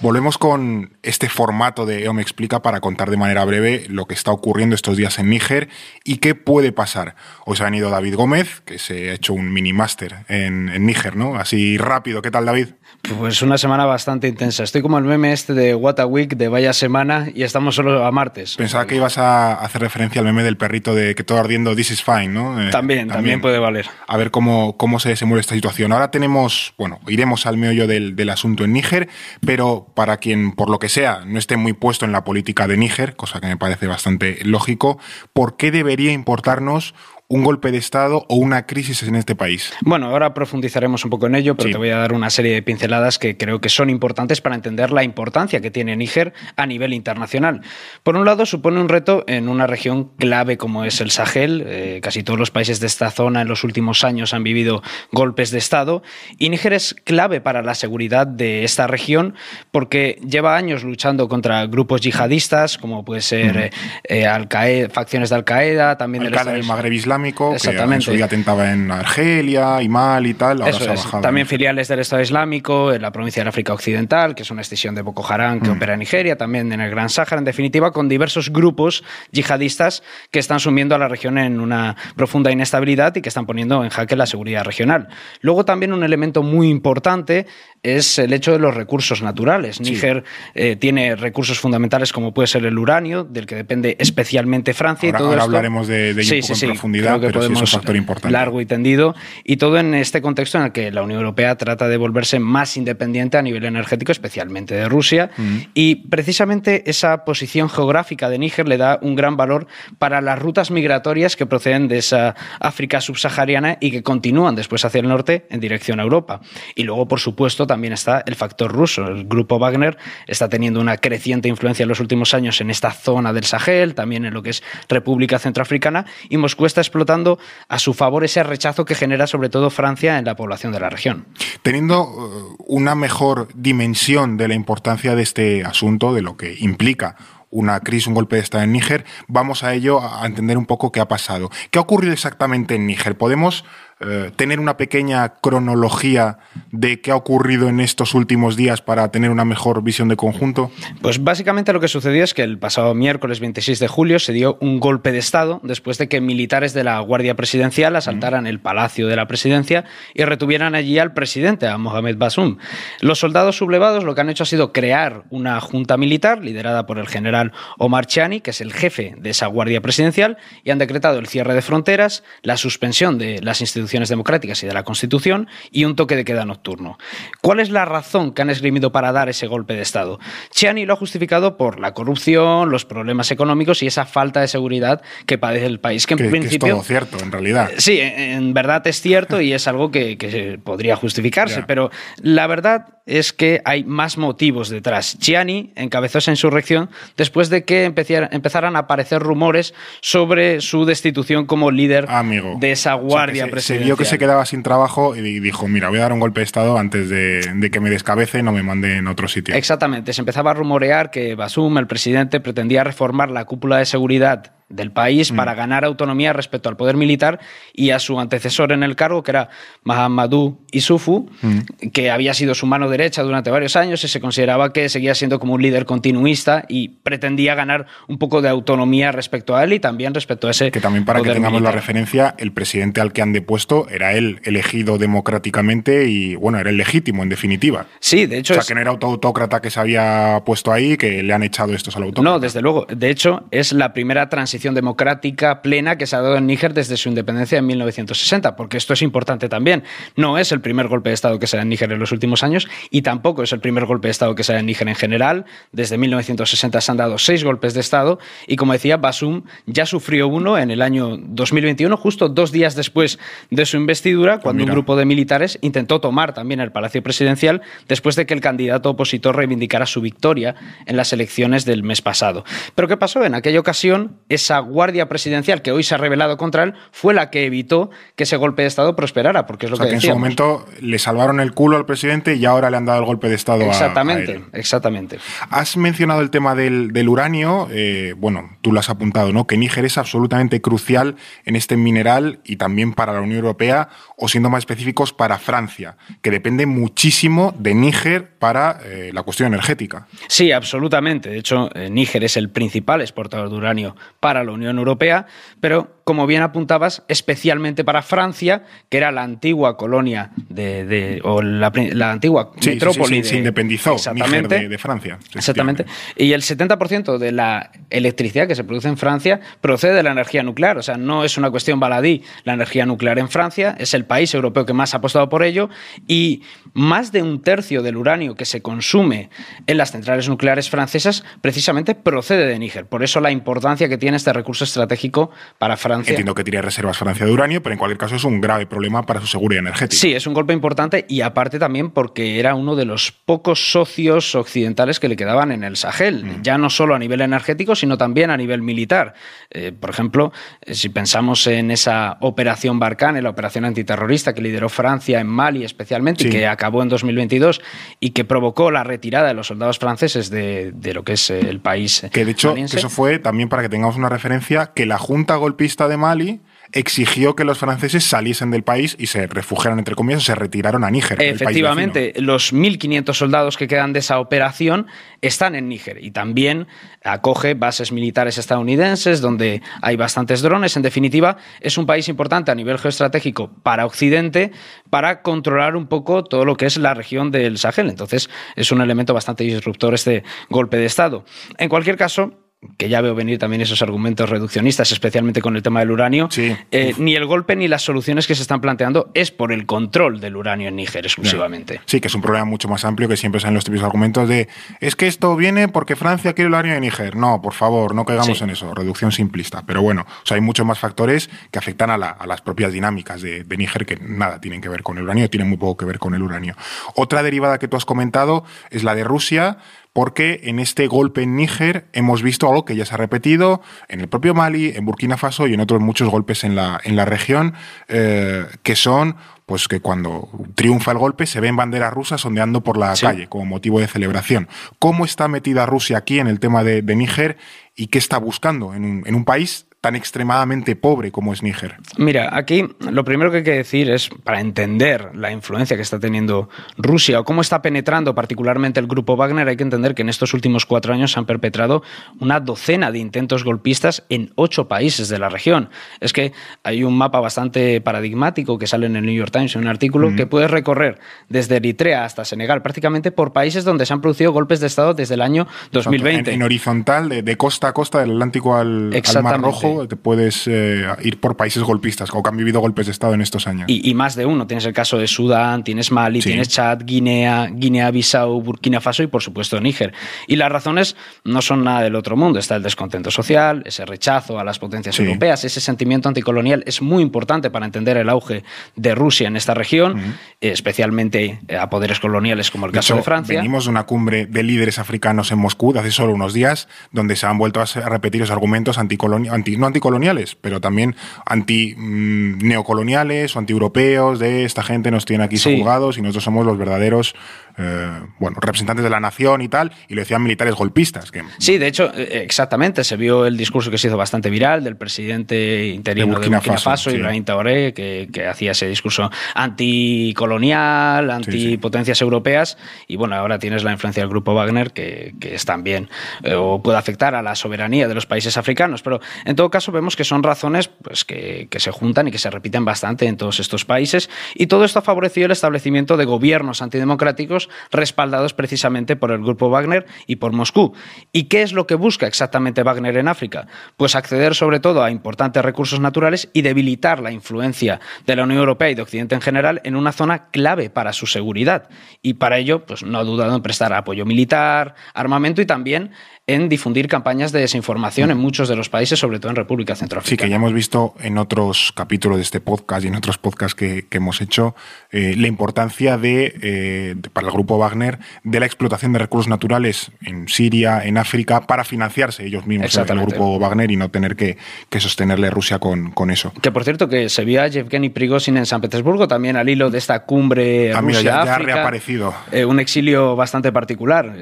Volvemos 0.00 0.36
con 0.36 0.98
este 1.02 1.28
formato 1.28 1.86
de 1.86 2.04
EO 2.04 2.12
me 2.12 2.20
explica 2.20 2.60
para 2.60 2.80
contar 2.80 3.10
de 3.10 3.16
manera 3.16 3.44
breve 3.44 3.86
lo 3.88 4.06
que 4.06 4.14
está 4.14 4.32
ocurriendo 4.32 4.74
estos 4.74 4.96
días 4.96 5.18
en 5.18 5.30
Níger 5.30 5.68
y 6.04 6.18
qué 6.18 6.34
puede 6.34 6.72
pasar. 6.72 7.14
Hoy 7.46 7.56
se 7.56 7.62
ha 7.62 7.66
venido 7.66 7.88
David 7.88 8.16
Gómez, 8.16 8.60
que 8.66 8.78
se 8.78 9.10
ha 9.10 9.14
hecho 9.14 9.32
un 9.32 9.52
mini 9.52 9.72
máster 9.72 10.26
en, 10.28 10.68
en 10.68 10.84
Níger, 10.84 11.16
¿no? 11.16 11.36
Así 11.36 11.78
rápido. 11.78 12.20
¿Qué 12.20 12.30
tal, 12.30 12.44
David? 12.44 12.70
Pues 13.18 13.42
una 13.42 13.58
semana 13.58 13.84
bastante 13.84 14.28
intensa. 14.28 14.64
Estoy 14.64 14.80
como 14.80 14.96
el 14.96 15.04
meme 15.04 15.32
este 15.32 15.52
de 15.52 15.74
What 15.74 16.00
a 16.00 16.06
Week, 16.06 16.36
de 16.36 16.48
vaya 16.48 16.72
semana, 16.72 17.28
y 17.34 17.42
estamos 17.42 17.74
solo 17.74 18.04
a 18.04 18.10
martes. 18.10 18.56
Pensaba 18.56 18.86
que 18.86 18.96
ibas 18.96 19.18
a 19.18 19.54
hacer 19.54 19.82
referencia 19.82 20.20
al 20.20 20.26
meme 20.26 20.42
del 20.42 20.56
perrito 20.56 20.94
de 20.94 21.14
que 21.14 21.22
todo 21.22 21.38
ardiendo, 21.38 21.76
this 21.76 21.90
is 21.90 22.02
fine, 22.02 22.28
¿no? 22.28 22.60
Eh, 22.60 22.70
también, 22.70 23.08
también, 23.08 23.42
puede 23.42 23.58
valer. 23.58 23.86
A 24.06 24.16
ver 24.16 24.30
cómo, 24.30 24.76
cómo 24.78 25.00
se 25.00 25.10
desenvuelve 25.10 25.42
esta 25.42 25.54
situación. 25.54 25.92
Ahora 25.92 26.10
tenemos, 26.10 26.72
bueno, 26.78 27.00
iremos 27.06 27.44
al 27.44 27.58
meollo 27.58 27.86
del, 27.86 28.16
del 28.16 28.30
asunto 28.30 28.64
en 28.64 28.72
Níger, 28.72 29.08
pero 29.44 29.86
para 29.94 30.16
quien, 30.16 30.52
por 30.52 30.70
lo 30.70 30.78
que 30.78 30.88
sea, 30.88 31.24
no 31.26 31.38
esté 31.38 31.56
muy 31.56 31.74
puesto 31.74 32.06
en 32.06 32.12
la 32.12 32.24
política 32.24 32.66
de 32.66 32.78
Níger, 32.78 33.16
cosa 33.16 33.40
que 33.40 33.48
me 33.48 33.58
parece 33.58 33.86
bastante 33.86 34.38
lógico, 34.44 34.98
¿por 35.34 35.56
qué 35.56 35.70
debería 35.70 36.12
importarnos 36.12 36.94
un 37.28 37.42
golpe 37.42 37.72
de 37.72 37.78
Estado 37.78 38.26
o 38.28 38.36
una 38.36 38.66
crisis 38.66 39.02
en 39.02 39.14
este 39.16 39.34
país? 39.34 39.72
Bueno, 39.80 40.06
ahora 40.08 40.34
profundizaremos 40.34 41.04
un 41.04 41.10
poco 41.10 41.26
en 41.26 41.34
ello, 41.34 41.56
pero 41.56 41.68
Sí. 41.68 41.72
te 41.72 41.78
voy 41.78 41.90
a 41.90 41.96
dar 41.96 42.12
una 42.12 42.28
serie 42.30 42.52
de 42.52 42.62
pinceladas 42.62 43.18
que 43.18 43.36
creo 43.36 43.60
que 43.60 43.68
son 43.68 43.88
importantes 43.90 44.40
para 44.40 44.54
entender 44.54 44.90
la 44.92 45.02
importancia 45.04 45.60
que 45.60 45.70
tiene 45.70 45.96
Níger 45.96 46.32
a 46.56 46.66
nivel 46.66 46.92
internacional. 46.92 47.62
Por 48.02 48.16
un 48.16 48.24
lado, 48.24 48.46
supone 48.46 48.80
un 48.80 48.88
reto 48.88 49.24
en 49.26 49.48
una 49.48 49.66
región 49.66 50.10
clave 50.18 50.56
como 50.58 50.84
es 50.84 51.00
el 51.00 51.10
Sahel. 51.10 51.64
Eh, 51.66 52.00
casi 52.02 52.22
todos 52.22 52.38
los 52.38 52.50
países 52.50 52.80
de 52.80 52.86
esta 52.86 53.10
zona 53.10 53.42
en 53.42 53.48
los 53.48 53.64
últimos 53.64 54.04
años 54.04 54.34
han 54.34 54.42
vivido 54.44 54.82
golpes 55.10 55.50
de 55.50 55.58
Estado 55.58 56.02
y 56.38 56.50
Níger 56.50 56.72
es 56.74 56.94
clave 57.04 57.40
para 57.40 57.62
la 57.62 57.74
seguridad 57.74 58.26
de 58.26 58.64
esta 58.64 58.86
región 58.86 59.34
porque 59.70 60.18
lleva 60.28 60.56
años 60.56 60.84
luchando 60.84 61.28
contra 61.28 61.64
grupos 61.66 62.00
yihadistas, 62.02 62.78
como 62.78 63.04
puede 63.04 63.22
ser 63.22 63.56
eh, 63.56 63.70
eh, 64.04 64.26
Al-Qaeda- 64.26 64.90
facciones 64.90 65.30
de 65.30 65.36
Al-Qaeda, 65.36 65.96
también 65.96 66.24
del 66.24 66.34
Estado 66.34 66.52
del 66.52 66.64
Magreb 66.64 66.92
Islámico, 67.14 67.50
que 67.50 67.54
en 67.94 68.00
su 68.02 68.10
día 68.12 68.28
en 68.70 68.90
Argelia 68.90 69.82
y 69.82 69.88
Mal 69.88 70.26
y 70.26 70.34
tal, 70.34 70.58
ahora 70.60 70.70
Eso 70.70 70.84
se 70.84 70.90
ha 70.90 70.94
es. 70.94 71.04
bajado. 71.04 71.22
También 71.22 71.46
filiales 71.46 71.88
del 71.88 72.00
Estado 72.00 72.22
Islámico 72.22 72.92
en 72.92 73.02
la 73.02 73.10
provincia 73.12 73.40
del 73.40 73.48
África 73.48 73.72
Occidental, 73.72 74.34
que 74.34 74.42
es 74.42 74.50
una 74.50 74.60
extensión 74.62 74.94
de 74.94 75.02
Boko 75.02 75.24
Haram 75.26 75.58
Mm. 75.58 75.60
que 75.62 75.70
opera 75.70 75.92
en 75.94 76.00
Nigeria, 76.00 76.36
también 76.36 76.72
en 76.72 76.80
el 76.80 76.90
Gran 76.90 77.08
Sáhara, 77.08 77.38
en 77.38 77.44
definitiva, 77.44 77.92
con 77.92 78.08
diversos 78.08 78.50
grupos 78.50 79.04
yihadistas 79.30 80.02
que 80.30 80.38
están 80.38 80.60
sumiendo 80.60 80.94
a 80.94 80.98
la 80.98 81.08
región 81.08 81.38
en 81.38 81.60
una 81.60 81.96
profunda 82.16 82.50
inestabilidad 82.50 83.14
y 83.16 83.22
que 83.22 83.28
están 83.28 83.46
poniendo 83.46 83.82
en 83.84 83.90
jaque 83.90 84.16
la 84.16 84.26
seguridad 84.26 84.64
regional. 84.64 85.08
Luego 85.40 85.64
también 85.64 85.92
un 85.92 86.02
elemento 86.04 86.42
muy 86.42 86.68
importante 86.68 87.46
es 87.82 88.18
el 88.18 88.32
hecho 88.32 88.52
de 88.52 88.58
los 88.58 88.74
recursos 88.74 89.20
naturales. 89.22 89.80
Níger 89.80 90.24
eh, 90.54 90.76
tiene 90.76 91.16
recursos 91.16 91.60
fundamentales 91.60 92.12
como 92.12 92.32
puede 92.32 92.46
ser 92.46 92.64
el 92.64 92.78
uranio, 92.78 93.24
del 93.24 93.44
que 93.46 93.54
depende 93.56 93.96
especialmente 93.98 94.72
Francia 94.72 95.08
Ahora- 95.08 95.18
y 95.18 95.20
todo 95.20 95.28
ahora 95.28 95.42
esto- 95.42 95.44
hablaremos 95.50 95.86
de- 95.88 96.14
de 96.14 96.22
ello 96.22 96.40
poco 96.40 96.54
en 96.64 96.68
profundidad, 96.70 97.03
creo 97.08 97.20
que 97.20 97.26
pero 97.28 97.40
sí 97.40 97.44
es 97.46 97.48
un 97.48 97.54
podemos 97.54 97.70
factor 97.70 97.96
importante. 97.96 98.32
largo 98.32 98.60
y 98.60 98.66
tendido, 98.66 99.14
y 99.44 99.56
todo 99.56 99.78
en 99.78 99.94
este 99.94 100.20
contexto 100.22 100.58
en 100.58 100.64
el 100.64 100.72
que 100.72 100.90
la 100.90 101.02
Unión 101.02 101.20
Europea 101.20 101.56
trata 101.56 101.88
de 101.88 101.96
volverse 101.96 102.38
más 102.38 102.76
independiente 102.76 103.36
a 103.38 103.42
nivel 103.42 103.64
energético, 103.64 104.12
especialmente 104.12 104.74
de 104.74 104.88
Rusia, 104.88 105.30
Mm. 105.36 105.56
y 105.74 105.94
precisamente 106.08 106.88
esa 106.90 107.24
posición 107.24 107.68
geográfica 107.68 108.28
de 108.28 108.38
Níger 108.38 108.68
le 108.68 108.76
da 108.76 108.98
un 109.02 109.14
gran 109.14 109.36
valor 109.36 109.66
para 109.98 110.20
las 110.20 110.38
rutas 110.38 110.70
migratorias 110.70 111.36
que 111.36 111.46
proceden 111.46 111.88
de 111.88 111.98
esa 111.98 112.34
África 112.60 113.00
subsahariana 113.00 113.78
y 113.80 113.90
que 113.90 114.02
continúan 114.02 114.54
después 114.54 114.84
hacia 114.84 115.00
el 115.00 115.08
norte 115.08 115.46
en 115.50 115.60
dirección 115.60 116.00
a 116.00 116.02
Europa. 116.02 116.40
Y 116.74 116.82
luego, 116.84 117.06
por 117.08 117.20
supuesto, 117.20 117.66
también 117.66 117.92
está 117.92 118.22
el 118.26 118.34
factor 118.34 118.72
ruso. 118.72 119.06
El 119.06 119.24
grupo 119.26 119.58
Wagner 119.58 119.96
está 120.26 120.48
teniendo 120.48 120.80
una 120.80 120.96
creciente 120.98 121.48
influencia 121.48 121.82
en 121.84 121.88
los 121.88 122.00
últimos 122.00 122.34
años 122.34 122.60
en 122.60 122.70
esta 122.70 122.90
zona 122.90 123.32
del 123.32 123.44
Sahel, 123.44 123.94
también 123.94 124.24
en 124.24 124.34
lo 124.34 124.42
que 124.42 124.50
es 124.50 124.62
República 124.88 125.38
Centroafricana, 125.38 126.06
y 126.28 126.36
Moscú 126.36 126.66
está 126.66 126.80
explotando 126.94 127.40
a 127.68 127.80
su 127.80 127.92
favor 127.92 128.22
ese 128.22 128.44
rechazo 128.44 128.84
que 128.84 128.94
genera 128.94 129.26
sobre 129.26 129.48
todo 129.48 129.68
Francia 129.68 130.16
en 130.18 130.24
la 130.24 130.36
población 130.36 130.72
de 130.72 130.78
la 130.78 130.90
región. 130.90 131.26
Teniendo 131.62 132.04
eh, 132.04 132.56
una 132.68 132.94
mejor 132.94 133.48
dimensión 133.54 134.36
de 134.36 134.46
la 134.46 134.54
importancia 134.54 135.16
de 135.16 135.22
este 135.22 135.64
asunto, 135.64 136.14
de 136.14 136.22
lo 136.22 136.36
que 136.36 136.54
implica 136.60 137.16
una 137.50 137.80
crisis, 137.80 138.06
un 138.06 138.14
golpe 138.14 138.36
de 138.36 138.42
Estado 138.42 138.64
en 138.64 138.72
Níger, 138.72 139.04
vamos 139.26 139.64
a 139.64 139.74
ello 139.74 140.00
a 140.00 140.24
entender 140.24 140.56
un 140.56 140.66
poco 140.66 140.92
qué 140.92 141.00
ha 141.00 141.08
pasado. 141.08 141.50
¿Qué 141.70 141.78
ha 141.78 141.82
ocurrido 141.82 142.12
exactamente 142.12 142.76
en 142.76 142.86
Níger? 142.86 143.16
¿Podemos 143.16 143.64
eh, 144.06 144.30
tener 144.36 144.60
una 144.60 144.76
pequeña 144.76 145.34
cronología 145.40 146.38
de 146.70 147.00
qué 147.00 147.10
ha 147.10 147.16
ocurrido 147.16 147.68
en 147.68 147.80
estos 147.80 148.14
últimos 148.14 148.56
días 148.56 148.82
para 148.82 149.10
tener 149.10 149.30
una 149.30 149.44
mejor 149.44 149.82
visión 149.82 150.08
de 150.08 150.16
conjunto? 150.16 150.70
Pues 151.00 151.22
básicamente 151.22 151.72
lo 151.72 151.80
que 151.80 151.88
sucedió 151.88 152.24
es 152.24 152.34
que 152.34 152.42
el 152.42 152.58
pasado 152.58 152.94
miércoles 152.94 153.40
26 153.40 153.78
de 153.78 153.88
julio 153.88 154.18
se 154.18 154.32
dio 154.32 154.58
un 154.60 154.80
golpe 154.80 155.12
de 155.12 155.18
Estado 155.18 155.60
después 155.62 155.98
de 155.98 156.08
que 156.08 156.20
militares 156.20 156.74
de 156.74 156.84
la 156.84 156.98
Guardia 157.00 157.34
Presidencial 157.34 157.96
asaltaran 157.96 158.46
el 158.46 158.60
Palacio 158.60 159.06
de 159.06 159.16
la 159.16 159.26
Presidencia 159.26 159.84
y 160.12 160.24
retuvieran 160.24 160.74
allí 160.74 160.98
al 160.98 161.14
presidente, 161.14 161.66
a 161.66 161.78
Mohamed 161.78 162.16
Bassoum. 162.16 162.58
Los 163.00 163.20
soldados 163.20 163.56
sublevados 163.56 164.04
lo 164.04 164.14
que 164.14 164.20
han 164.20 164.30
hecho 164.30 164.42
ha 164.42 164.46
sido 164.46 164.72
crear 164.72 165.24
una 165.30 165.60
junta 165.60 165.96
militar 165.96 166.44
liderada 166.44 166.86
por 166.86 166.98
el 166.98 167.08
general 167.08 167.52
Omar 167.78 168.06
Chani, 168.06 168.40
que 168.40 168.50
es 168.50 168.60
el 168.60 168.72
jefe 168.72 169.14
de 169.18 169.30
esa 169.30 169.46
Guardia 169.46 169.80
Presidencial, 169.80 170.36
y 170.62 170.70
han 170.70 170.78
decretado 170.78 171.18
el 171.18 171.26
cierre 171.26 171.54
de 171.54 171.62
fronteras, 171.62 172.24
la 172.42 172.56
suspensión 172.56 173.18
de 173.18 173.40
las 173.40 173.60
instituciones 173.60 173.93
democráticas 174.08 174.62
y 174.62 174.66
de 174.66 174.74
la 174.74 174.82
Constitución 174.82 175.48
y 175.70 175.84
un 175.84 175.96
toque 175.96 176.16
de 176.16 176.24
queda 176.24 176.44
nocturno. 176.44 176.98
¿Cuál 177.40 177.60
es 177.60 177.70
la 177.70 177.84
razón 177.84 178.32
que 178.32 178.42
han 178.42 178.50
esgrimido 178.50 178.92
para 178.92 179.12
dar 179.12 179.28
ese 179.28 179.46
golpe 179.46 179.74
de 179.74 179.82
Estado? 179.82 180.18
Chiani 180.50 180.84
lo 180.86 180.94
ha 180.94 180.96
justificado 180.96 181.56
por 181.56 181.78
la 181.80 181.94
corrupción, 181.94 182.70
los 182.70 182.84
problemas 182.84 183.30
económicos 183.30 183.82
y 183.82 183.86
esa 183.86 184.04
falta 184.06 184.40
de 184.40 184.48
seguridad 184.48 185.02
que 185.26 185.38
padece 185.38 185.66
el 185.66 185.80
país, 185.80 186.06
que 186.06 186.14
en 186.14 186.18
Que, 186.18 186.24
que 186.24 186.28
es 186.28 186.30
principio... 186.40 186.74
todo 186.74 186.82
cierto, 186.82 187.18
en 187.22 187.30
realidad. 187.32 187.70
Sí, 187.78 187.98
en 188.00 188.52
verdad 188.54 188.86
es 188.86 189.00
cierto 189.00 189.40
y 189.40 189.52
es 189.52 189.68
algo 189.68 189.90
que, 189.90 190.18
que 190.18 190.58
podría 190.62 190.96
justificarse, 190.96 191.62
pero 191.66 191.90
la 192.20 192.46
verdad 192.46 192.86
es 193.06 193.34
que 193.34 193.60
hay 193.66 193.84
más 193.84 194.16
motivos 194.16 194.70
detrás. 194.70 195.18
Chiani 195.18 195.72
encabezó 195.76 196.18
esa 196.18 196.30
insurrección 196.30 196.88
después 197.18 197.50
de 197.50 197.64
que 197.64 197.84
empezara- 197.84 198.30
empezaran 198.32 198.76
a 198.76 198.80
aparecer 198.80 199.20
rumores 199.20 199.74
sobre 200.00 200.62
su 200.62 200.86
destitución 200.86 201.44
como 201.44 201.70
líder 201.70 202.06
Amigo. 202.08 202.56
de 202.58 202.72
esa 202.72 202.94
O 202.96 203.00
sea, 203.00 203.06
guardia 203.08 203.44
se- 203.44 203.50
se, 203.78 203.84
vio 203.84 203.96
que 203.96 204.04
se 204.04 204.18
quedaba 204.18 204.44
sin 204.44 204.62
trabajo 204.62 205.16
y 205.16 205.40
dijo, 205.40 205.68
mira, 205.68 205.88
voy 205.88 205.98
a 205.98 206.02
dar 206.02 206.12
un 206.12 206.20
golpe 206.20 206.40
de 206.40 206.44
Estado 206.44 206.78
antes 206.78 207.08
de, 207.08 207.40
de 207.54 207.70
que 207.70 207.80
me 207.80 207.90
descabece 207.90 208.38
y 208.38 208.42
no 208.42 208.52
me 208.52 208.62
manden 208.62 209.06
a 209.06 209.12
otro 209.12 209.28
sitio. 209.28 209.54
Exactamente, 209.54 210.12
se 210.12 210.22
empezaba 210.22 210.52
a 210.52 210.54
rumorear 210.54 211.10
que 211.10 211.34
Basum, 211.34 211.78
el 211.78 211.86
presidente, 211.86 212.40
pretendía 212.40 212.84
reformar 212.84 213.30
la 213.30 213.44
cúpula 213.44 213.78
de 213.78 213.86
seguridad 213.86 214.52
del 214.68 214.90
país 214.92 215.30
Mm. 215.32 215.36
para 215.36 215.54
ganar 215.54 215.84
autonomía 215.84 216.32
respecto 216.32 216.68
al 216.68 216.76
poder 216.76 216.96
militar 216.96 217.38
y 217.72 217.90
a 217.90 217.98
su 217.98 218.18
antecesor 218.18 218.72
en 218.72 218.82
el 218.82 218.96
cargo, 218.96 219.22
que 219.22 219.30
era 219.30 219.48
Mahamadou 219.82 220.58
Isufu, 220.72 221.28
Mm. 221.42 221.88
que 221.92 222.10
había 222.10 222.34
sido 222.34 222.54
su 222.54 222.66
mano 222.66 222.88
derecha 222.88 223.22
durante 223.22 223.50
varios 223.50 223.76
años 223.76 224.02
y 224.04 224.08
se 224.08 224.20
consideraba 224.20 224.72
que 224.72 224.88
seguía 224.88 225.14
siendo 225.14 225.38
como 225.38 225.54
un 225.54 225.62
líder 225.62 225.84
continuista 225.84 226.64
y 226.68 226.88
pretendía 226.88 227.54
ganar 227.54 227.86
un 228.08 228.18
poco 228.18 228.40
de 228.42 228.48
autonomía 228.48 229.12
respecto 229.12 229.54
a 229.54 229.64
él 229.64 229.74
y 229.74 229.80
también 229.80 230.14
respecto 230.14 230.48
a 230.48 230.50
ese 230.50 230.70
Que 230.70 230.80
también 230.80 231.04
para 231.04 231.20
que 231.20 231.30
tengamos 231.30 231.60
la 231.62 231.70
referencia, 231.70 232.34
el 232.38 232.52
presidente 232.52 233.00
al 233.00 233.12
que 233.12 233.22
han 233.22 233.32
depuesto 233.32 233.86
era 233.90 234.14
él 234.14 234.40
elegido 234.44 234.98
democráticamente 234.98 236.08
y, 236.08 236.34
bueno, 236.36 236.58
era 236.58 236.70
el 236.70 236.76
legítimo 236.76 237.22
en 237.22 237.28
definitiva. 237.28 237.86
Sí, 238.00 238.26
de 238.26 238.38
hecho 238.38 238.54
O 238.54 238.56
sea, 238.56 238.62
es- 238.62 238.68
que 238.68 238.74
no 238.74 238.80
era 238.80 238.90
autócrata 238.90 239.60
que 239.60 239.70
se 239.70 239.80
había 239.80 240.42
puesto 240.46 240.72
ahí, 240.72 240.96
que 240.96 241.22
le 241.22 241.32
han 241.32 241.42
echado 241.42 241.74
estos 241.74 241.96
al 241.96 242.04
autócrata. 242.04 242.30
No, 242.30 242.38
desde 242.40 242.60
luego. 242.62 242.86
De 242.88 243.10
hecho, 243.10 243.44
es 243.50 243.72
la 243.72 243.92
primera 243.92 244.28
transición 244.28 244.53
transición 244.54 244.74
democrática 244.76 245.62
plena 245.62 245.98
que 245.98 246.06
se 246.06 246.14
ha 246.14 246.20
dado 246.20 246.36
en 246.36 246.46
Níger 246.46 246.74
desde 246.74 246.96
su 246.96 247.08
independencia 247.08 247.58
en 247.58 247.66
1960, 247.66 248.54
porque 248.54 248.76
esto 248.76 248.92
es 248.92 249.02
importante 249.02 249.48
también. 249.48 249.82
No 250.14 250.38
es 250.38 250.52
el 250.52 250.60
primer 250.60 250.86
golpe 250.86 251.10
de 251.10 251.14
Estado 251.14 251.40
que 251.40 251.48
se 251.48 251.56
da 251.56 251.64
en 251.64 251.70
Níger 251.70 251.90
en 251.90 251.98
los 251.98 252.12
últimos 252.12 252.44
años 252.44 252.68
y 252.90 253.02
tampoco 253.02 253.42
es 253.42 253.52
el 253.52 253.58
primer 253.58 253.84
golpe 253.84 254.06
de 254.06 254.12
Estado 254.12 254.36
que 254.36 254.44
se 254.44 254.52
da 254.52 254.60
en 254.60 254.66
Níger 254.66 254.86
en 254.86 254.94
general. 254.94 255.44
Desde 255.72 255.98
1960 255.98 256.80
se 256.80 256.90
han 256.92 256.96
dado 256.96 257.18
seis 257.18 257.42
golpes 257.42 257.74
de 257.74 257.80
Estado 257.80 258.20
y, 258.46 258.54
como 258.54 258.74
decía, 258.74 258.96
Basum 258.96 259.42
ya 259.66 259.86
sufrió 259.86 260.28
uno 260.28 260.56
en 260.56 260.70
el 260.70 260.82
año 260.82 261.16
2021, 261.18 261.96
justo 261.96 262.28
dos 262.28 262.52
días 262.52 262.76
después 262.76 263.18
de 263.50 263.66
su 263.66 263.76
investidura, 263.76 264.38
cuando 264.38 264.62
un 264.62 264.70
grupo 264.70 264.94
de 264.94 265.04
militares 265.04 265.58
intentó 265.62 266.00
tomar 266.00 266.32
también 266.32 266.60
el 266.60 266.70
Palacio 266.70 267.02
Presidencial 267.02 267.62
después 267.88 268.14
de 268.14 268.24
que 268.24 268.34
el 268.34 268.40
candidato 268.40 268.90
opositor 268.90 269.34
reivindicara 269.34 269.84
su 269.84 270.00
victoria 270.00 270.54
en 270.86 270.96
las 270.96 271.12
elecciones 271.12 271.64
del 271.64 271.82
mes 271.82 272.02
pasado. 272.02 272.44
Pero 272.76 272.86
¿qué 272.86 272.96
pasó? 272.96 273.24
En 273.24 273.34
aquella 273.34 273.58
ocasión, 273.58 274.18
esa 274.44 274.58
guardia 274.58 275.08
presidencial 275.08 275.62
que 275.62 275.72
hoy 275.72 275.82
se 275.82 275.94
ha 275.94 275.98
revelado 275.98 276.36
contra 276.36 276.62
él 276.62 276.74
fue 276.92 277.14
la 277.14 277.30
que 277.30 277.46
evitó 277.46 277.90
que 278.14 278.24
ese 278.24 278.36
golpe 278.36 278.62
de 278.62 278.68
Estado 278.68 278.94
prosperara, 278.94 279.46
porque 279.46 279.66
es 279.66 279.72
lo 279.72 279.78
que, 279.78 279.88
en 279.88 280.00
su 280.00 280.10
momento 280.10 280.66
le 280.80 280.98
salvaron 280.98 281.40
el 281.40 281.52
culo 281.52 281.76
al 281.76 281.86
presidente 281.86 282.34
y 282.36 282.44
ahora 282.44 282.70
le 282.70 282.76
han 282.76 282.84
dado 282.84 283.00
el 283.00 283.06
golpe 283.06 283.28
de 283.28 283.34
Estado 283.34 283.62
exactamente, 283.62 284.32
a, 284.32 284.34
él. 284.36 284.44
Exactamente. 284.52 285.18
Has 285.50 285.76
mencionado 285.76 286.20
el 286.20 286.30
tema 286.30 286.54
del, 286.54 287.08
uranio, 287.08 287.68
eh, 287.70 288.14
bueno, 288.16 288.56
tú 288.60 288.72
lo 288.72 288.80
has 288.80 288.90
apuntado, 288.90 289.32
¿no? 289.32 289.46
Que 289.46 289.56
Níger 289.56 289.84
es 289.84 289.98
absolutamente 289.98 290.60
crucial 290.60 291.16
en 291.44 291.56
este 291.56 291.76
mineral 291.76 292.40
y 292.44 292.56
también 292.56 292.92
para 292.92 293.12
la 293.12 293.20
Unión 293.20 293.38
Europea, 293.38 293.88
o 294.16 294.28
siendo 294.28 294.50
más 294.50 294.60
específicos, 294.60 295.12
para 295.12 295.38
Francia, 295.38 295.96
que 296.22 296.30
depende 296.30 296.66
muchísimo 296.66 297.54
de 297.58 297.74
Níger 297.74 298.30
para 298.38 298.80
eh, 298.84 299.10
la 299.12 299.22
cuestión 299.22 299.48
energética. 299.48 300.06
Sí, 300.28 300.52
absolutamente. 300.52 301.30
De 301.30 301.38
hecho, 301.38 301.70
eh, 301.74 301.88
Níger 301.90 302.24
es 302.24 302.36
el 302.36 302.50
principal 302.50 303.00
exportador 303.00 303.48
de 303.50 303.56
uranio 303.56 303.96
para 304.20 304.33
la 304.42 304.52
Unión 304.52 304.78
Europea, 304.78 305.26
pero 305.60 306.02
como 306.04 306.26
bien 306.26 306.42
apuntabas, 306.42 307.02
especialmente 307.08 307.82
para 307.82 308.02
Francia, 308.02 308.64
que 308.90 308.98
era 308.98 309.10
la 309.10 309.22
antigua 309.22 309.78
colonia 309.78 310.32
de, 310.36 311.20
o 311.24 311.40
la, 311.40 311.72
antigua 312.10 312.52
metrópoli. 312.64 313.24
se 313.24 313.38
independizó 313.38 313.94
exactamente, 313.94 314.68
de, 314.68 314.78
Francia. 314.78 315.18
Exactamente. 315.34 315.86
Y 316.16 316.32
el 316.32 316.42
70% 316.42 317.16
de 317.16 317.32
la 317.32 317.70
electricidad 317.88 318.46
que 318.46 318.54
se 318.54 318.64
produce 318.64 318.88
en 318.88 318.98
Francia 318.98 319.40
procede 319.62 319.94
de 319.94 320.02
la 320.02 320.10
energía 320.10 320.42
nuclear. 320.42 320.76
O 320.76 320.82
sea, 320.82 320.98
no 320.98 321.24
es 321.24 321.38
una 321.38 321.50
cuestión 321.50 321.80
baladí 321.80 322.22
la 322.44 322.52
energía 322.52 322.84
nuclear 322.84 323.18
en 323.18 323.30
Francia, 323.30 323.74
es 323.78 323.94
el 323.94 324.04
país 324.04 324.34
europeo 324.34 324.66
que 324.66 324.74
más 324.74 324.92
ha 324.92 324.98
apostado 324.98 325.30
por 325.30 325.42
ello 325.42 325.70
y 326.06 326.42
más 326.74 327.12
de 327.12 327.22
un 327.22 327.40
tercio 327.40 327.82
del 327.82 327.96
uranio 327.96 328.34
que 328.34 328.44
se 328.44 328.60
consume 328.60 329.30
en 329.66 329.78
las 329.78 329.92
centrales 329.92 330.28
nucleares 330.28 330.68
francesas 330.68 331.24
precisamente 331.40 331.94
procede 331.94 332.46
de 332.46 332.58
Níger. 332.58 332.84
Por 332.84 333.02
eso 333.02 333.20
la 333.20 333.30
importancia 333.30 333.88
que 333.88 333.96
tiene 333.96 334.18
este 334.18 334.32
recurso 334.32 334.64
estratégico 334.64 335.30
para 335.58 335.78
Francia 335.78 335.93
Entiendo 336.00 336.34
que 336.34 336.44
tiene 336.44 336.62
reservas 336.62 336.98
Francia 336.98 337.26
de 337.26 337.32
uranio, 337.32 337.62
pero 337.62 337.72
en 337.72 337.78
cualquier 337.78 337.98
caso 337.98 338.16
es 338.16 338.24
un 338.24 338.40
grave 338.40 338.66
problema 338.66 339.04
para 339.04 339.20
su 339.20 339.26
seguridad 339.26 339.60
energética. 339.60 340.00
Sí, 340.00 340.12
es 340.12 340.26
un 340.26 340.34
golpe 340.34 340.52
importante 340.52 341.06
y 341.08 341.20
aparte 341.20 341.58
también 341.58 341.90
porque 341.90 342.38
era 342.38 342.54
uno 342.54 342.76
de 342.76 342.84
los 342.84 343.12
pocos 343.12 343.70
socios 343.70 344.34
occidentales 344.34 345.00
que 345.00 345.08
le 345.08 345.16
quedaban 345.16 345.52
en 345.52 345.64
el 345.64 345.76
Sahel, 345.76 346.24
mm. 346.24 346.42
ya 346.42 346.58
no 346.58 346.70
solo 346.70 346.94
a 346.94 346.98
nivel 346.98 347.20
energético, 347.20 347.74
sino 347.74 347.96
también 347.98 348.30
a 348.30 348.36
nivel 348.36 348.62
militar. 348.62 349.14
Eh, 349.50 349.72
por 349.72 349.90
ejemplo, 349.90 350.32
eh, 350.62 350.74
si 350.74 350.88
pensamos 350.88 351.46
en 351.46 351.70
esa 351.70 352.18
operación 352.20 352.78
Barkhane, 352.78 353.22
la 353.22 353.30
operación 353.30 353.64
antiterrorista 353.64 354.34
que 354.34 354.40
lideró 354.40 354.68
Francia 354.68 355.20
en 355.20 355.26
Mali 355.26 355.64
especialmente 355.64 356.26
y 356.26 356.30
que 356.30 356.46
acabó 356.46 356.82
en 356.82 356.88
2022 356.88 357.60
y 358.00 358.10
que 358.10 358.24
provocó 358.24 358.70
la 358.70 358.84
retirada 358.84 359.28
de 359.28 359.34
los 359.34 359.48
soldados 359.48 359.78
franceses 359.78 360.30
de, 360.30 360.72
lo 360.94 361.04
que 361.04 361.14
es 361.14 361.30
el 361.30 361.60
país. 361.60 362.06
Que 362.12 362.24
de 362.24 362.32
hecho, 362.32 362.54
eso 362.56 362.90
fue 362.90 363.18
también 363.18 363.48
para 363.48 363.62
que 363.62 363.68
tengamos 363.68 363.96
una 363.96 364.08
referencia, 364.08 364.72
que 364.74 364.86
la 364.86 364.98
Junta 364.98 365.36
Golpista 365.36 365.83
de 365.88 365.96
Mali 365.96 366.40
exigió 366.74 367.36
que 367.36 367.44
los 367.44 367.58
franceses 367.58 368.02
saliesen 368.02 368.50
del 368.50 368.64
país 368.64 368.96
y 368.98 369.06
se 369.06 369.28
refugiaran, 369.28 369.78
entre 369.78 369.94
comillas, 369.94 370.24
se 370.24 370.34
retiraron 370.34 370.82
a 370.82 370.90
Níger. 370.90 371.22
Efectivamente, 371.22 372.12
los 372.16 372.52
1.500 372.52 373.14
soldados 373.14 373.56
que 373.56 373.68
quedan 373.68 373.92
de 373.92 374.00
esa 374.00 374.18
operación 374.18 374.88
están 375.20 375.54
en 375.54 375.68
Níger 375.68 376.02
y 376.02 376.10
también 376.10 376.66
acoge 377.04 377.54
bases 377.54 377.92
militares 377.92 378.38
estadounidenses 378.38 379.20
donde 379.20 379.62
hay 379.82 379.94
bastantes 379.94 380.42
drones. 380.42 380.76
En 380.76 380.82
definitiva, 380.82 381.36
es 381.60 381.78
un 381.78 381.86
país 381.86 382.08
importante 382.08 382.50
a 382.50 382.56
nivel 382.56 382.78
geoestratégico 382.78 383.52
para 383.62 383.86
Occidente 383.86 384.50
para 384.90 385.22
controlar 385.22 385.76
un 385.76 385.86
poco 385.86 386.24
todo 386.24 386.44
lo 386.44 386.56
que 386.56 386.66
es 386.66 386.76
la 386.76 386.92
región 386.94 387.30
del 387.30 387.56
Sahel. 387.56 387.88
Entonces, 387.88 388.28
es 388.56 388.72
un 388.72 388.80
elemento 388.80 389.14
bastante 389.14 389.44
disruptor 389.44 389.94
este 389.94 390.24
golpe 390.48 390.76
de 390.76 390.86
Estado. 390.86 391.24
En 391.56 391.68
cualquier 391.68 391.96
caso, 391.96 392.43
que 392.76 392.88
ya 392.88 393.00
veo 393.00 393.14
venir 393.14 393.38
también 393.38 393.62
esos 393.62 393.82
argumentos 393.82 394.28
reduccionistas, 394.28 394.92
especialmente 394.92 395.40
con 395.40 395.56
el 395.56 395.62
tema 395.62 395.80
del 395.80 395.90
uranio, 395.90 396.28
eh, 396.36 396.94
ni 396.98 397.14
el 397.14 397.26
golpe 397.26 397.56
ni 397.56 397.68
las 397.68 397.82
soluciones 397.82 398.26
que 398.26 398.34
se 398.34 398.42
están 398.42 398.60
planteando 398.60 399.10
es 399.14 399.30
por 399.30 399.52
el 399.52 399.66
control 399.66 400.20
del 400.20 400.36
uranio 400.36 400.68
en 400.68 400.76
Níger 400.76 401.04
exclusivamente. 401.04 401.80
Sí, 401.86 402.00
que 402.00 402.08
es 402.08 402.14
un 402.14 402.22
problema 402.22 402.44
mucho 402.44 402.68
más 402.68 402.84
amplio 402.84 403.08
que 403.08 403.16
siempre 403.16 403.40
salen 403.40 403.54
los 403.54 403.64
típicos 403.64 403.84
argumentos 403.84 404.28
de 404.28 404.48
es 404.80 404.96
que 404.96 405.06
esto 405.06 405.36
viene 405.36 405.68
porque 405.68 405.96
Francia 405.96 406.32
quiere 406.32 406.48
el 406.48 406.54
uranio 406.54 406.74
en 406.74 406.80
Níger. 406.80 407.16
No, 407.16 407.40
por 407.40 407.54
favor, 407.54 407.94
no 407.94 408.04
caigamos 408.04 408.40
en 408.42 408.50
eso, 408.50 408.74
reducción 408.74 409.12
simplista. 409.12 409.62
Pero 409.66 409.82
bueno, 409.82 410.06
hay 410.30 410.40
muchos 410.40 410.66
más 410.66 410.78
factores 410.78 411.30
que 411.50 411.58
afectan 411.58 411.90
a, 411.90 411.98
las 411.98 412.40
propias 412.40 412.72
dinámicas 412.72 413.22
de, 413.22 413.44
de 413.44 413.56
Níger 413.56 413.86
que 413.86 413.96
nada 413.96 414.40
tienen 414.40 414.60
que 414.60 414.68
ver 414.68 414.82
con 414.82 414.98
el 414.98 415.04
uranio, 415.04 415.28
tienen 415.30 415.48
muy 415.48 415.58
poco 415.58 415.76
que 415.76 415.84
ver 415.84 415.98
con 415.98 416.14
el 416.14 416.22
uranio. 416.22 416.56
Otra 416.94 417.22
derivada 417.22 417.58
que 417.58 417.68
tú 417.68 417.76
has 417.76 417.84
comentado 417.84 418.44
es 418.70 418.84
la 418.84 418.94
de 418.94 419.04
Rusia 419.04 419.58
porque 419.94 420.40
en 420.42 420.58
este 420.58 420.88
golpe 420.88 421.22
en 421.22 421.36
Níger 421.36 421.86
hemos 421.92 422.22
visto 422.22 422.48
algo 422.48 422.64
que 422.64 422.74
ya 422.76 422.84
se 422.84 422.94
ha 422.94 422.98
repetido 422.98 423.62
en 423.88 424.00
el 424.00 424.08
propio 424.08 424.34
Mali, 424.34 424.72
en 424.74 424.84
Burkina 424.84 425.16
Faso 425.16 425.46
y 425.46 425.54
en 425.54 425.60
otros 425.60 425.80
muchos 425.80 426.10
golpes 426.10 426.42
en 426.42 426.56
la, 426.56 426.80
en 426.82 426.96
la 426.96 427.04
región, 427.04 427.54
eh, 427.88 428.44
que 428.64 428.74
son 428.74 429.16
pues 429.46 429.68
que 429.68 429.80
cuando 429.80 430.28
triunfa 430.56 430.90
el 430.90 430.98
golpe 430.98 431.26
se 431.26 431.40
ven 431.40 431.54
banderas 431.54 431.94
rusas 431.94 432.24
ondeando 432.24 432.62
por 432.62 432.76
la 432.76 432.94
calle 433.00 433.28
como 433.28 433.44
motivo 433.44 433.78
de 433.78 433.86
celebración. 433.86 434.48
¿Cómo 434.80 435.04
está 435.04 435.28
metida 435.28 435.64
Rusia 435.64 435.98
aquí 435.98 436.18
en 436.18 436.26
el 436.26 436.40
tema 436.40 436.64
de, 436.64 436.82
Níger 436.82 437.36
y 437.76 437.86
qué 437.86 437.98
está 437.98 438.18
buscando 438.18 438.74
en 438.74 438.84
un, 438.84 439.02
en 439.06 439.14
un 439.14 439.24
país 439.24 439.66
tan 439.84 439.96
extremadamente 439.96 440.76
pobre 440.76 441.12
como 441.12 441.34
es 441.34 441.42
Níger? 441.42 441.76
Mira, 441.98 442.30
aquí 442.34 442.64
lo 442.90 443.04
primero 443.04 443.30
que 443.30 443.38
hay 443.38 443.42
que 443.44 443.50
decir 443.50 443.90
es, 443.90 444.08
para 444.08 444.40
entender 444.40 445.10
la 445.14 445.30
influencia 445.30 445.76
que 445.76 445.82
está 445.82 446.00
teniendo 446.00 446.48
Rusia 446.78 447.20
o 447.20 447.24
cómo 447.26 447.42
está 447.42 447.60
penetrando 447.60 448.14
particularmente 448.14 448.80
el 448.80 448.86
grupo 448.86 449.14
Wagner, 449.14 449.46
hay 449.46 449.58
que 449.58 449.62
entender 449.62 449.94
que 449.94 450.00
en 450.00 450.08
estos 450.08 450.32
últimos 450.32 450.64
cuatro 450.64 450.94
años 450.94 451.12
se 451.12 451.18
han 451.18 451.26
perpetrado 451.26 451.82
una 452.18 452.40
docena 452.40 452.90
de 452.90 452.98
intentos 452.98 453.44
golpistas 453.44 454.04
en 454.08 454.32
ocho 454.36 454.68
países 454.68 455.10
de 455.10 455.18
la 455.18 455.28
región. 455.28 455.68
Es 456.00 456.14
que 456.14 456.32
hay 456.62 456.82
un 456.82 456.96
mapa 456.96 457.20
bastante 457.20 457.82
paradigmático 457.82 458.58
que 458.58 458.66
sale 458.66 458.86
en 458.86 458.96
el 458.96 459.04
New 459.04 459.14
York 459.14 459.32
Times, 459.32 459.54
en 459.54 459.60
un 459.60 459.68
artículo, 459.68 460.16
que 460.16 460.26
puedes 460.26 460.50
recorrer 460.50 460.98
desde 461.28 461.56
Eritrea 461.56 462.06
hasta 462.06 462.24
Senegal, 462.24 462.62
prácticamente 462.62 463.12
por 463.12 463.34
países 463.34 463.64
donde 463.64 463.84
se 463.84 463.92
han 463.92 464.00
producido 464.00 464.32
golpes 464.32 464.60
de 464.60 464.66
Estado 464.66 464.94
desde 464.94 465.12
el 465.12 465.20
año 465.20 465.46
2020. 465.72 466.32
En, 466.32 466.42
horizontal, 466.42 467.10
de, 467.22 467.36
costa 467.36 467.68
a 467.68 467.72
costa, 467.74 468.00
del 468.00 468.12
Atlántico 468.12 468.56
al, 468.56 468.90
al 468.94 469.22
Mar 469.22 469.42
Rojo 469.42 469.73
te 469.88 469.96
puedes 469.96 470.46
eh, 470.46 470.86
ir 471.02 471.20
por 471.20 471.36
países 471.36 471.62
golpistas 471.62 472.10
o 472.12 472.22
que 472.22 472.28
han 472.28 472.36
vivido 472.36 472.60
golpes 472.60 472.86
de 472.86 472.92
Estado 472.92 473.14
en 473.14 473.20
estos 473.20 473.46
años. 473.46 473.66
Y, 473.68 473.94
más 473.94 474.14
de 474.16 474.26
uno. 474.26 474.46
Tienes 474.46 474.64
el 474.66 474.72
caso 474.72 474.98
de 474.98 475.06
Sudán, 475.06 475.64
tienes 475.64 475.90
Mali, 475.92 476.20
tienes 476.20 476.48
Chad, 476.48 476.80
Guinea, 476.84 477.48
Guinea-Bissau, 477.52 478.40
Burkina 478.42 478.80
Faso 478.80 479.02
y 479.02 479.06
por 479.06 479.22
supuesto 479.22 479.60
Níger. 479.60 479.92
Y 480.26 480.36
las 480.36 480.50
razones 480.50 480.96
no 481.24 481.42
son 481.42 481.64
nada 481.64 481.82
del 481.82 481.94
otro 481.94 482.16
mundo. 482.16 482.38
Está 482.38 482.56
el 482.56 482.62
descontento 482.62 483.10
social, 483.10 483.62
ese 483.66 483.84
rechazo 483.84 484.38
a 484.38 484.44
las 484.44 484.58
potencias 484.58 484.98
europeas, 484.98 485.44
ese 485.44 485.60
sentimiento 485.60 486.08
anticolonial 486.08 486.62
es 486.66 486.82
muy 486.82 487.02
importante 487.02 487.50
para 487.50 487.66
entender 487.66 487.96
el 487.96 488.08
auge 488.08 488.44
de 488.76 488.94
Rusia 488.94 489.28
en 489.28 489.36
esta 489.36 489.54
región, 489.54 490.16
especialmente 490.40 491.40
a 491.58 491.70
poderes 491.70 492.00
coloniales 492.00 492.50
como 492.50 492.66
el 492.66 492.72
caso 492.72 492.96
de 492.96 493.02
Francia. 493.02 493.36
Venimos 493.36 493.64
de 493.64 493.70
una 493.70 493.84
cumbre 493.84 494.26
de 494.26 494.42
líderes 494.42 494.78
africanos 494.78 495.32
en 495.32 495.38
Moscú 495.38 495.72
de 495.72 495.80
hace 495.80 495.90
solo 495.90 496.12
unos 496.12 496.34
días, 496.34 496.68
donde 496.92 497.16
se 497.16 497.26
han 497.26 497.38
vuelto 497.38 497.60
a 497.60 497.64
repetir 497.88 498.20
los 498.20 498.30
argumentos 498.30 498.78
anticoloniales, 498.78 499.34
anti, 499.34 499.56
no 499.64 499.68
anticoloniales, 499.68 500.36
pero 500.40 500.60
también 500.60 500.94
anti-neocoloniales 501.24 503.34
mm, 503.34 503.36
o 503.36 503.40
anti-europeos, 503.40 504.18
de 504.18 504.44
esta 504.44 504.62
gente 504.62 504.90
nos 504.90 505.06
tiene 505.06 505.24
aquí 505.24 505.38
sí. 505.38 505.54
y 505.54 505.62
nosotros 505.62 506.24
somos 506.24 506.44
los 506.44 506.58
verdaderos 506.58 507.14
eh, 507.56 508.00
bueno, 508.18 508.38
representantes 508.40 508.82
de 508.82 508.90
la 508.90 508.98
nación 508.98 509.40
y 509.40 509.48
tal, 509.48 509.70
y 509.88 509.94
lo 509.94 510.00
decían 510.00 510.22
militares 510.22 510.56
golpistas. 510.56 511.12
Que... 511.12 511.22
Sí, 511.38 511.56
de 511.56 511.68
hecho, 511.68 511.92
eh, 511.94 512.22
exactamente, 512.24 512.82
se 512.82 512.96
vio 512.96 513.26
el 513.26 513.36
discurso 513.36 513.70
que 513.70 513.78
se 513.78 513.86
hizo 513.86 513.96
bastante 513.96 514.28
viral 514.28 514.64
del 514.64 514.76
presidente 514.76 515.66
interino 515.66 516.06
de 516.06 516.28
Burkina, 516.28 516.40
Faso, 516.40 516.90
Ibrahim 516.90 517.24
Traoré, 517.24 517.72
que, 517.72 518.08
hacía 518.28 518.52
ese 518.52 518.66
discurso 518.66 519.10
anticolonial, 519.34 521.10
antipotencias 521.10 522.00
europeas, 522.00 522.58
y 522.88 522.96
bueno, 522.96 523.14
ahora 523.14 523.38
tienes 523.38 523.62
la 523.62 523.70
influencia 523.70 524.02
del 524.02 524.10
grupo 524.10 524.34
Wagner, 524.34 524.72
que, 524.72 525.14
es 525.20 525.44
también, 525.44 525.88
eh, 526.24 526.34
o 526.34 526.60
puede 526.60 526.78
afectar 526.78 527.14
a 527.14 527.22
la 527.22 527.36
soberanía 527.36 527.86
de 527.86 527.94
los 527.94 528.06
países 528.06 528.36
africanos, 528.36 528.82
pero 528.82 529.00
en 529.24 529.36
todo 529.36 529.48
caso 529.54 529.70
vemos 529.70 529.94
que 529.94 530.02
son 530.02 530.24
razones 530.24 530.66
pues, 530.66 531.04
que, 531.04 531.46
que 531.48 531.60
se 531.60 531.70
juntan 531.70 532.08
y 532.08 532.10
que 532.10 532.18
se 532.18 532.28
repiten 532.28 532.64
bastante 532.64 533.06
en 533.06 533.16
todos 533.16 533.38
estos 533.38 533.64
países, 533.64 534.10
y 534.34 534.48
todo 534.48 534.64
esto 534.64 534.80
ha 534.80 534.82
favorecido 534.82 535.26
el 535.26 535.30
establecimiento 535.30 535.96
de 535.96 536.04
gobiernos 536.04 536.60
antidemocráticos 536.60 537.48
respaldados 537.70 538.34
precisamente 538.34 538.96
por 538.96 539.12
el 539.12 539.22
grupo 539.22 539.50
Wagner 539.50 539.86
y 540.08 540.16
por 540.16 540.32
Moscú. 540.32 540.74
¿Y 541.12 541.24
qué 541.24 541.42
es 541.42 541.52
lo 541.52 541.68
que 541.68 541.76
busca 541.76 542.08
exactamente 542.08 542.64
Wagner 542.64 542.96
en 542.96 543.06
África? 543.06 543.46
Pues 543.76 543.94
acceder 543.94 544.34
sobre 544.34 544.58
todo 544.58 544.82
a 544.82 544.90
importantes 544.90 545.44
recursos 545.44 545.78
naturales 545.78 546.28
y 546.32 546.42
debilitar 546.42 546.98
la 546.98 547.12
influencia 547.12 547.80
de 548.06 548.16
la 548.16 548.24
Unión 548.24 548.40
Europea 548.40 548.70
y 548.70 548.74
de 548.74 548.82
Occidente 548.82 549.14
en 549.14 549.20
general 549.20 549.60
en 549.62 549.76
una 549.76 549.92
zona 549.92 550.30
clave 550.32 550.68
para 550.68 550.92
su 550.92 551.06
seguridad. 551.06 551.68
Y 552.02 552.14
para 552.14 552.38
ello, 552.38 552.66
pues 552.66 552.82
no 552.82 552.98
ha 552.98 553.04
dudado 553.04 553.36
en 553.36 553.42
prestar 553.42 553.72
apoyo 553.72 554.04
militar, 554.04 554.74
armamento 554.94 555.40
y 555.40 555.46
también 555.46 555.92
en 556.26 556.48
difundir 556.48 556.88
campañas 556.88 557.32
de 557.32 557.40
desinformación 557.40 558.10
en 558.10 558.16
muchos 558.16 558.48
de 558.48 558.56
los 558.56 558.70
países, 558.70 558.98
sobre 558.98 559.18
todo 559.18 559.30
en 559.30 559.36
República 559.36 559.76
Centroafricana. 559.76 560.08
Sí, 560.08 560.16
que 560.16 560.30
ya 560.30 560.36
hemos 560.36 560.54
visto 560.54 560.94
en 561.00 561.18
otros 561.18 561.72
capítulos 561.74 562.16
de 562.16 562.22
este 562.22 562.40
podcast 562.40 562.84
y 562.84 562.88
en 562.88 562.94
otros 562.94 563.18
podcasts 563.18 563.54
que, 563.54 563.86
hemos 563.90 564.20
hecho 564.20 564.56
eh, 564.90 565.14
la 565.16 565.28
importancia 565.28 566.00
eh, 566.02 566.94
de, 566.96 567.10
para 567.10 567.28
el 567.28 567.32
grupo 567.32 567.58
Wagner, 567.58 567.98
de 568.24 568.40
la 568.40 568.46
explotación 568.46 568.92
de 568.92 568.98
recursos 568.98 569.28
naturales 569.28 569.92
en 570.02 570.26
Siria, 570.26 570.84
en 570.84 570.98
África, 570.98 571.46
para 571.46 571.62
financiarse 571.62 572.26
ellos 572.26 572.46
mismos, 572.46 572.74
el 572.76 573.00
grupo 573.00 573.38
Wagner, 573.38 573.70
y 573.70 573.76
no 573.76 573.90
tener 573.90 574.16
que, 574.16 574.36
sostenerle 574.78 575.30
Rusia 575.30 575.58
con, 575.58 575.92
con, 575.92 576.10
eso. 576.10 576.32
Que 576.42 576.50
por 576.50 576.64
cierto, 576.64 576.88
que 576.88 577.08
se 577.08 577.24
vio 577.24 577.42
a 577.42 577.48
Yevgeny 577.48 577.90
Prigozhin 577.90 578.36
en 578.36 578.46
San 578.46 578.60
Petersburgo, 578.60 579.06
también 579.08 579.36
al 579.36 579.48
hilo 579.48 579.70
de 579.70 579.78
esta 579.78 580.04
cumbre 580.04 580.72
ah. 580.72 580.82
Ya, 581.02 581.22
ha 581.22 581.38
reaparecido. 581.38 582.14
Eh, 582.32 582.44
un 582.44 582.60
exilio 582.60 583.14
bastante 583.14 583.52
particular. 583.52 584.14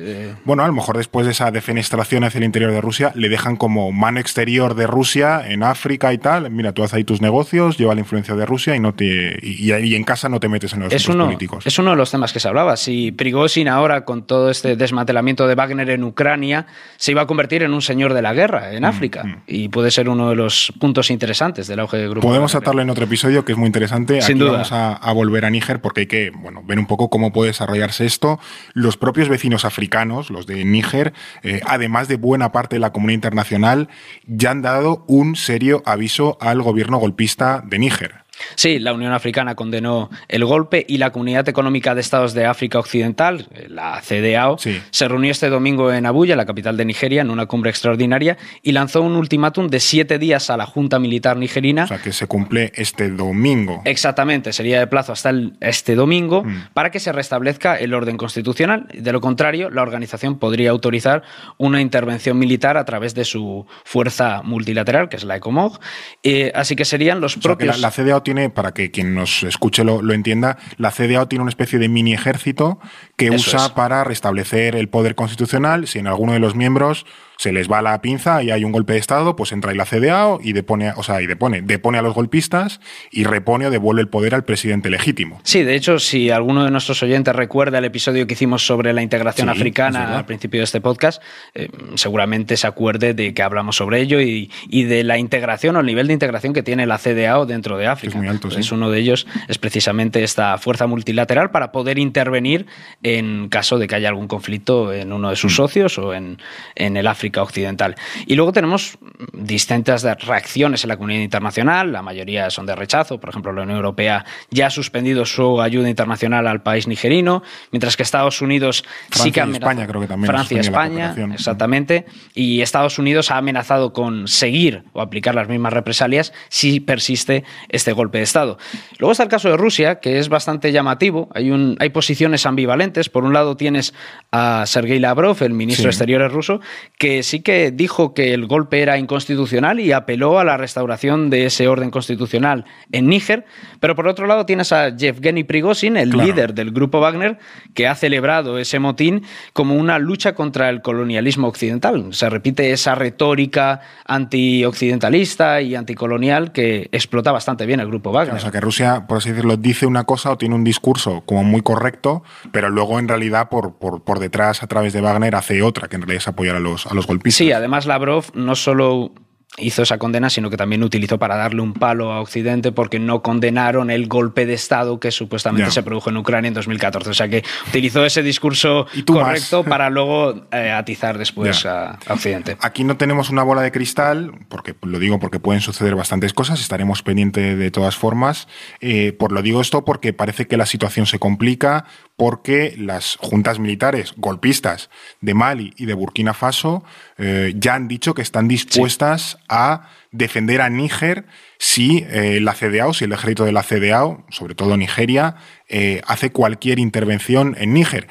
Bueno, 0.44 0.64
a 0.64 0.66
lo 0.66 0.72
mejor 0.72 0.96
después 0.96 1.26
de 1.26 1.32
esa 1.32 1.50
defensa 1.50 1.91
hacia 2.00 2.38
el 2.38 2.44
interior 2.44 2.70
de 2.70 2.80
Rusia, 2.80 3.12
le 3.14 3.28
dejan 3.28 3.56
como 3.56 3.92
mano 3.92 4.20
exterior 4.20 4.74
de 4.74 4.86
Rusia 4.86 5.42
en 5.46 5.62
África 5.62 6.12
y 6.12 6.18
tal. 6.18 6.50
Mira, 6.50 6.72
tú 6.72 6.82
haces 6.82 6.94
ahí 6.94 7.04
tus 7.04 7.20
negocios, 7.20 7.78
lleva 7.78 7.94
la 7.94 8.00
influencia 8.00 8.34
de 8.34 8.46
Rusia 8.46 8.74
y 8.76 8.80
no 8.80 8.94
te 8.94 9.38
y, 9.42 9.94
en 9.94 10.04
casa 10.04 10.28
no 10.28 10.40
te 10.40 10.48
metes 10.48 10.72
en 10.72 10.80
los 10.80 10.92
es 10.92 11.06
políticos. 11.06 11.66
Es 11.66 11.78
uno 11.78 11.90
de 11.90 11.96
los 11.96 12.10
temas 12.10 12.32
que 12.32 12.40
se 12.40 12.48
hablaba. 12.48 12.76
Si 12.76 13.12
Prigozhin 13.12 13.68
ahora, 13.68 14.04
con 14.04 14.26
todo 14.26 14.50
este 14.50 14.76
desmantelamiento 14.76 15.46
de 15.46 15.54
Wagner 15.54 15.90
en 15.90 16.04
Ucrania, 16.04 16.66
se 16.96 17.12
iba 17.12 17.22
a 17.22 17.26
convertir 17.26 17.62
en 17.62 17.72
un 17.72 17.82
señor 17.82 18.14
de 18.14 18.22
la 18.22 18.32
guerra 18.32 18.72
en 18.72 18.82
mm, 18.82 18.86
África. 18.86 19.24
Mm. 19.24 19.42
Y 19.46 19.68
puede 19.68 19.90
ser 19.90 20.08
uno 20.08 20.30
de 20.30 20.36
los 20.36 20.72
puntos 20.78 21.10
interesantes 21.10 21.66
del 21.66 21.80
auge 21.80 21.98
del 21.98 22.10
grupo. 22.10 22.26
Podemos 22.26 22.52
tratarlo 22.52 22.82
en 22.82 22.90
otro 22.90 23.04
episodio 23.04 23.44
que 23.44 23.52
es 23.52 23.58
muy 23.58 23.66
interesante. 23.66 24.20
Sin 24.22 24.38
duda. 24.38 24.52
vamos 24.52 24.72
a, 24.72 25.12
volver 25.12 25.44
a 25.44 25.50
Níger 25.50 25.80
porque 25.80 26.00
hay 26.00 26.06
que 26.06 26.30
bueno, 26.30 26.62
ver 26.64 26.78
un 26.78 26.86
poco 26.86 27.10
cómo 27.10 27.32
puede 27.32 27.48
desarrollarse 27.48 28.06
esto. 28.06 28.40
Los 28.72 28.96
propios 28.96 29.28
vecinos 29.28 29.64
africanos, 29.64 30.30
los 30.30 30.46
de 30.46 30.64
Níger, 30.64 31.12
eh, 31.42 31.60
además 31.82 32.08
de 32.08 32.16
buena 32.16 32.52
parte 32.52 32.76
de 32.76 32.80
la 32.80 32.92
comunidad 32.92 33.16
internacional 33.16 33.88
ya 34.26 34.50
han 34.52 34.62
dado 34.62 35.04
un 35.08 35.36
serio 35.36 35.82
aviso 35.84 36.38
al 36.40 36.62
gobierno 36.62 36.98
golpista 36.98 37.62
de 37.66 37.78
Níger. 37.78 38.21
Sí, 38.54 38.78
la 38.78 38.92
Unión 38.92 39.12
Africana 39.12 39.54
condenó 39.54 40.10
el 40.28 40.44
golpe 40.44 40.84
y 40.88 40.98
la 40.98 41.10
Comunidad 41.10 41.48
Económica 41.48 41.94
de 41.94 42.00
Estados 42.00 42.34
de 42.34 42.46
África 42.46 42.78
Occidental, 42.78 43.48
la 43.68 44.00
CDAO, 44.00 44.56
se 44.90 45.08
reunió 45.08 45.30
este 45.30 45.48
domingo 45.48 45.92
en 45.92 46.06
Abuya, 46.06 46.36
la 46.36 46.46
capital 46.46 46.76
de 46.76 46.84
Nigeria, 46.84 47.22
en 47.22 47.30
una 47.30 47.46
cumbre 47.46 47.70
extraordinaria 47.70 48.38
y 48.62 48.72
lanzó 48.72 49.02
un 49.02 49.16
ultimátum 49.16 49.68
de 49.68 49.80
siete 49.80 50.18
días 50.18 50.50
a 50.50 50.56
la 50.56 50.66
Junta 50.66 50.98
Militar 50.98 51.36
nigerina. 51.36 51.84
O 51.84 51.88
sea, 51.88 51.98
que 51.98 52.12
se 52.12 52.26
cumple 52.26 52.72
este 52.74 53.10
domingo. 53.10 53.82
Exactamente, 53.84 54.52
sería 54.52 54.78
de 54.78 54.86
plazo 54.86 55.12
hasta 55.12 55.32
este 55.60 55.94
domingo 55.94 56.44
mm. 56.44 56.68
para 56.74 56.90
que 56.90 57.00
se 57.00 57.12
restablezca 57.12 57.76
el 57.76 57.94
orden 57.94 58.16
constitucional. 58.16 58.86
De 58.92 59.12
lo 59.12 59.20
contrario, 59.20 59.70
la 59.70 59.82
organización 59.82 60.38
podría 60.38 60.70
autorizar 60.70 61.22
una 61.58 61.80
intervención 61.80 62.38
militar 62.38 62.76
a 62.76 62.84
través 62.84 63.14
de 63.14 63.24
su 63.24 63.66
fuerza 63.84 64.42
multilateral, 64.42 65.08
que 65.08 65.16
es 65.16 65.24
la 65.24 65.36
ECOMOG. 65.36 65.78
Eh, 66.22 66.52
así 66.54 66.76
que 66.76 66.84
serían 66.84 67.20
los 67.20 67.36
propios. 67.36 67.78
la, 67.78 67.90
CDAO 67.90 68.21
tiene, 68.22 68.50
para 68.50 68.72
que 68.72 68.90
quien 68.90 69.14
nos 69.14 69.42
escuche 69.42 69.84
lo, 69.84 70.12
entienda, 70.12 70.58
la 70.76 70.90
CDAO 70.90 71.28
tiene 71.28 71.42
una 71.42 71.50
especie 71.50 71.78
de 71.78 71.88
mini 71.88 72.14
ejército 72.14 72.78
que 73.16 73.30
usa 73.30 73.74
para 73.74 74.04
restablecer 74.04 74.76
el 74.76 74.88
poder 74.88 75.14
constitucional. 75.14 75.86
Si 75.86 75.98
en 75.98 76.06
alguno 76.06 76.32
de 76.32 76.38
los 76.38 76.54
miembros 76.54 77.06
se 77.36 77.52
les 77.52 77.70
va 77.70 77.82
la 77.82 78.00
pinza 78.00 78.42
y 78.42 78.50
hay 78.50 78.64
un 78.64 78.72
golpe 78.72 78.92
de 78.92 78.98
Estado, 78.98 79.36
pues 79.36 79.52
entra 79.52 79.70
ahí 79.70 79.76
la 79.76 79.84
CDAO 79.84 80.40
y 80.42 80.52
depone, 80.52 80.92
o 80.96 81.02
sea, 81.02 81.22
y 81.22 81.26
depone, 81.26 81.62
depone 81.62 81.98
a 81.98 82.02
los 82.02 82.14
golpistas 82.14 82.80
y 83.10 83.24
repone 83.24 83.66
o 83.66 83.70
devuelve 83.70 84.02
el 84.02 84.08
poder 84.08 84.34
al 84.34 84.44
presidente 84.44 84.90
legítimo. 84.90 85.40
Sí, 85.42 85.62
de 85.62 85.74
hecho, 85.74 85.98
si 85.98 86.30
alguno 86.30 86.64
de 86.64 86.70
nuestros 86.70 87.02
oyentes 87.02 87.34
recuerda 87.34 87.78
el 87.78 87.84
episodio 87.84 88.26
que 88.26 88.34
hicimos 88.34 88.64
sobre 88.66 88.92
la 88.92 89.02
integración 89.02 89.48
africana 89.48 90.18
al 90.18 90.26
principio 90.26 90.60
de 90.60 90.64
este 90.64 90.80
podcast, 90.80 91.22
eh, 91.54 91.68
seguramente 91.94 92.56
se 92.56 92.66
acuerde 92.66 93.14
de 93.14 93.34
que 93.34 93.42
hablamos 93.42 93.76
sobre 93.76 94.00
ello 94.00 94.20
y, 94.20 94.50
de 94.70 95.04
la 95.04 95.18
integración 95.18 95.76
o 95.76 95.80
el 95.80 95.86
nivel 95.86 96.06
de 96.06 96.12
integración 96.12 96.52
que 96.52 96.62
tiene 96.62 96.86
la 96.86 96.98
CDAO 96.98 97.46
dentro 97.46 97.76
de 97.76 97.86
África. 97.86 98.14
Es 98.14 98.16
muy 98.16 98.28
alto, 98.28 98.50
sí. 98.50 98.74
uno 98.74 98.90
de 98.90 98.98
ellos 98.98 99.26
es 99.48 99.58
precisamente 99.58 100.22
esta 100.22 100.58
fuerza 100.58 100.86
multilateral 100.86 101.50
para 101.50 101.72
poder 101.72 101.98
intervenir 101.98 102.66
en 103.02 103.48
caso 103.48 103.78
de 103.78 103.86
que 103.86 103.94
haya 103.94 104.08
algún 104.08 104.28
conflicto 104.28 104.92
en 104.92 105.12
uno 105.12 105.30
de 105.30 105.36
sus 105.36 105.52
mm. 105.52 105.56
socios 105.56 105.98
o 105.98 106.14
en, 106.14 106.38
en 106.74 106.96
el 106.96 107.06
África 107.06 107.31
Occidental. 107.40 107.96
Y 108.26 108.34
luego 108.34 108.52
tenemos 108.52 108.98
distintas 109.32 110.02
reacciones 110.24 110.84
en 110.84 110.88
la 110.88 110.96
comunidad 110.96 111.22
internacional, 111.22 111.92
la 111.92 112.02
mayoría 112.02 112.50
son 112.50 112.66
de 112.66 112.74
rechazo, 112.74 113.18
por 113.20 113.30
ejemplo, 113.30 113.52
la 113.52 113.62
Unión 113.62 113.76
Europea 113.76 114.24
ya 114.50 114.66
ha 114.66 114.70
suspendido 114.70 115.24
su 115.24 115.60
ayuda 115.60 115.88
internacional 115.88 116.46
al 116.46 116.62
país 116.62 116.86
nigerino, 116.86 117.42
mientras 117.70 117.96
que 117.96 118.02
Estados 118.02 118.42
Unidos 118.42 118.82
Francia 118.82 119.24
sí 119.24 119.32
que 119.32 119.40
ha 119.40 119.44
amenazado. 119.44 119.70
España 119.70 119.86
creo 119.88 120.00
que 120.00 120.06
también. 120.06 120.30
Francia, 120.32 120.60
España, 120.60 121.14
exactamente. 121.32 122.06
Y 122.34 122.60
Estados 122.60 122.98
Unidos 122.98 123.30
ha 123.30 123.38
amenazado 123.38 123.92
con 123.92 124.28
seguir 124.28 124.84
o 124.92 125.00
aplicar 125.00 125.34
las 125.34 125.48
mismas 125.48 125.72
represalias 125.72 126.32
si 126.48 126.80
persiste 126.80 127.44
este 127.68 127.92
golpe 127.92 128.18
de 128.18 128.24
Estado. 128.24 128.58
Luego 128.98 129.12
está 129.12 129.24
el 129.24 129.28
caso 129.28 129.48
de 129.48 129.56
Rusia, 129.56 130.00
que 130.00 130.18
es 130.18 130.28
bastante 130.28 130.72
llamativo. 130.72 131.28
Hay, 131.34 131.50
un, 131.50 131.76
hay 131.80 131.90
posiciones 131.90 132.46
ambivalentes. 132.46 133.08
Por 133.08 133.24
un 133.24 133.32
lado 133.32 133.56
tienes 133.56 133.94
a 134.30 134.64
Sergei 134.66 134.98
Lavrov, 134.98 135.42
el 135.42 135.52
ministro 135.52 135.84
de 135.84 135.90
Exteriores 135.90 136.32
ruso, 136.32 136.60
que 136.98 137.11
sí 137.22 137.40
que 137.40 137.70
dijo 137.70 138.14
que 138.14 138.34
el 138.34 138.46
golpe 138.46 138.80
era 138.80 138.98
inconstitucional 138.98 139.80
y 139.80 139.92
apeló 139.92 140.38
a 140.38 140.44
la 140.44 140.56
restauración 140.56 141.30
de 141.30 141.46
ese 141.46 141.68
orden 141.68 141.90
constitucional 141.90 142.64
en 142.90 143.08
Níger, 143.08 143.44
pero 143.80 143.94
por 143.94 144.08
otro 144.08 144.26
lado 144.26 144.46
tienes 144.46 144.72
a 144.72 144.96
Yevgeny 144.96 145.44
Prigozhin, 145.44 145.96
el 145.96 146.10
líder 146.10 146.54
del 146.54 146.70
grupo 146.70 147.00
Wagner, 147.00 147.38
que 147.74 147.86
ha 147.86 147.94
celebrado 147.94 148.58
ese 148.58 148.78
motín 148.78 149.24
como 149.52 149.74
una 149.74 149.98
lucha 149.98 150.34
contra 150.34 150.68
el 150.70 150.82
colonialismo 150.82 151.48
occidental. 151.48 152.14
Se 152.14 152.28
repite 152.28 152.72
esa 152.72 152.94
retórica 152.94 153.80
antioccidentalista 154.06 155.60
y 155.60 155.74
anticolonial 155.74 156.52
que 156.52 156.88
explota 156.92 157.32
bastante 157.32 157.66
bien 157.66 157.80
el 157.80 157.86
grupo 157.88 158.12
Wagner. 158.12 158.36
o 158.36 158.40
sea, 158.40 158.50
que 158.50 158.60
Rusia, 158.60 159.06
por 159.06 159.18
así 159.18 159.30
decirlo, 159.30 159.56
dice 159.56 159.86
una 159.86 160.04
cosa 160.04 160.30
o 160.30 160.38
tiene 160.38 160.54
un 160.54 160.64
discurso 160.64 161.22
como 161.26 161.44
muy 161.44 161.62
correcto, 161.62 162.22
pero 162.52 162.70
luego 162.70 162.98
en 162.98 163.08
realidad 163.08 163.48
por, 163.48 163.74
por, 163.74 164.18
detrás, 164.18 164.62
a 164.62 164.66
través 164.66 164.92
de 164.92 165.00
Wagner, 165.00 165.34
hace 165.34 165.62
otra, 165.62 165.88
que 165.88 165.96
en 165.96 166.02
realidad 166.02 166.22
es 166.22 166.28
apoyar 166.28 166.56
a 166.56 166.60
los, 166.60 166.86
a 166.86 166.94
los 166.94 167.01
Sí, 167.30 167.52
además 167.52 167.86
Lavrov 167.86 168.26
no 168.34 168.54
solo 168.54 169.12
hizo 169.58 169.82
esa 169.82 169.98
condena, 169.98 170.30
sino 170.30 170.48
que 170.48 170.56
también 170.56 170.82
utilizó 170.82 171.18
para 171.18 171.36
darle 171.36 171.60
un 171.60 171.74
palo 171.74 172.12
a 172.12 172.20
Occidente 172.20 172.72
porque 172.72 172.98
no 172.98 173.22
condenaron 173.22 173.90
el 173.90 174.08
golpe 174.08 174.46
de 174.46 174.54
Estado 174.54 174.98
que 174.98 175.10
supuestamente 175.10 175.70
se 175.70 175.82
produjo 175.82 176.10
en 176.10 176.16
Ucrania 176.16 176.48
en 176.48 176.54
2014. 176.54 177.10
O 177.10 177.14
sea 177.14 177.28
que 177.28 177.44
utilizó 177.68 178.04
ese 178.04 178.22
discurso 178.22 178.86
correcto 179.06 179.62
para 179.64 179.90
luego 179.90 180.46
eh, 180.52 180.70
atizar 180.70 181.18
después 181.18 181.66
a, 181.66 181.98
Occidente. 182.08 182.56
Aquí 182.60 182.84
no 182.84 182.96
tenemos 182.96 183.30
una 183.30 183.42
bola 183.42 183.62
de 183.62 183.72
cristal, 183.72 184.32
porque 184.48 184.74
lo 184.82 184.98
digo 184.98 185.18
porque 185.18 185.38
pueden 185.38 185.60
suceder 185.60 185.94
bastantes 185.94 186.32
cosas, 186.32 186.60
estaremos 186.60 187.02
pendientes 187.02 187.58
de 187.58 187.70
todas 187.70 187.96
formas. 187.96 188.48
Eh, 188.80 189.12
por 189.12 189.32
lo 189.32 189.42
digo 189.42 189.60
esto 189.60 189.84
porque 189.84 190.12
parece 190.12 190.46
que 190.46 190.56
la 190.56 190.66
situación 190.66 191.06
se 191.06 191.18
complica, 191.18 191.84
porque 192.16 192.74
las 192.78 193.16
juntas 193.20 193.58
militares 193.58 194.14
golpistas 194.16 194.90
de 195.20 195.34
Mali 195.34 195.74
y 195.76 195.86
de 195.86 195.94
Burkina 195.94 196.34
Faso 196.34 196.84
eh, 197.24 197.54
ya 197.56 197.74
han 197.74 197.86
dicho 197.86 198.14
que 198.14 198.22
están 198.22 198.48
dispuestas 198.48 199.38
a 199.48 199.88
defender 200.10 200.60
a 200.60 200.68
Níger 200.68 201.24
si 201.56 202.04
eh, 202.08 202.40
la 202.40 202.52
CDAO, 202.52 202.94
si 202.94 203.04
el 203.04 203.12
ejército 203.12 203.44
de 203.44 203.52
la 203.52 203.62
CDAO, 203.62 204.26
sobre 204.28 204.56
todo 204.56 204.76
Nigeria, 204.76 205.36
eh, 205.68 206.02
hace 206.04 206.32
cualquier 206.32 206.80
intervención 206.80 207.54
en 207.60 207.74
Níger 207.74 208.08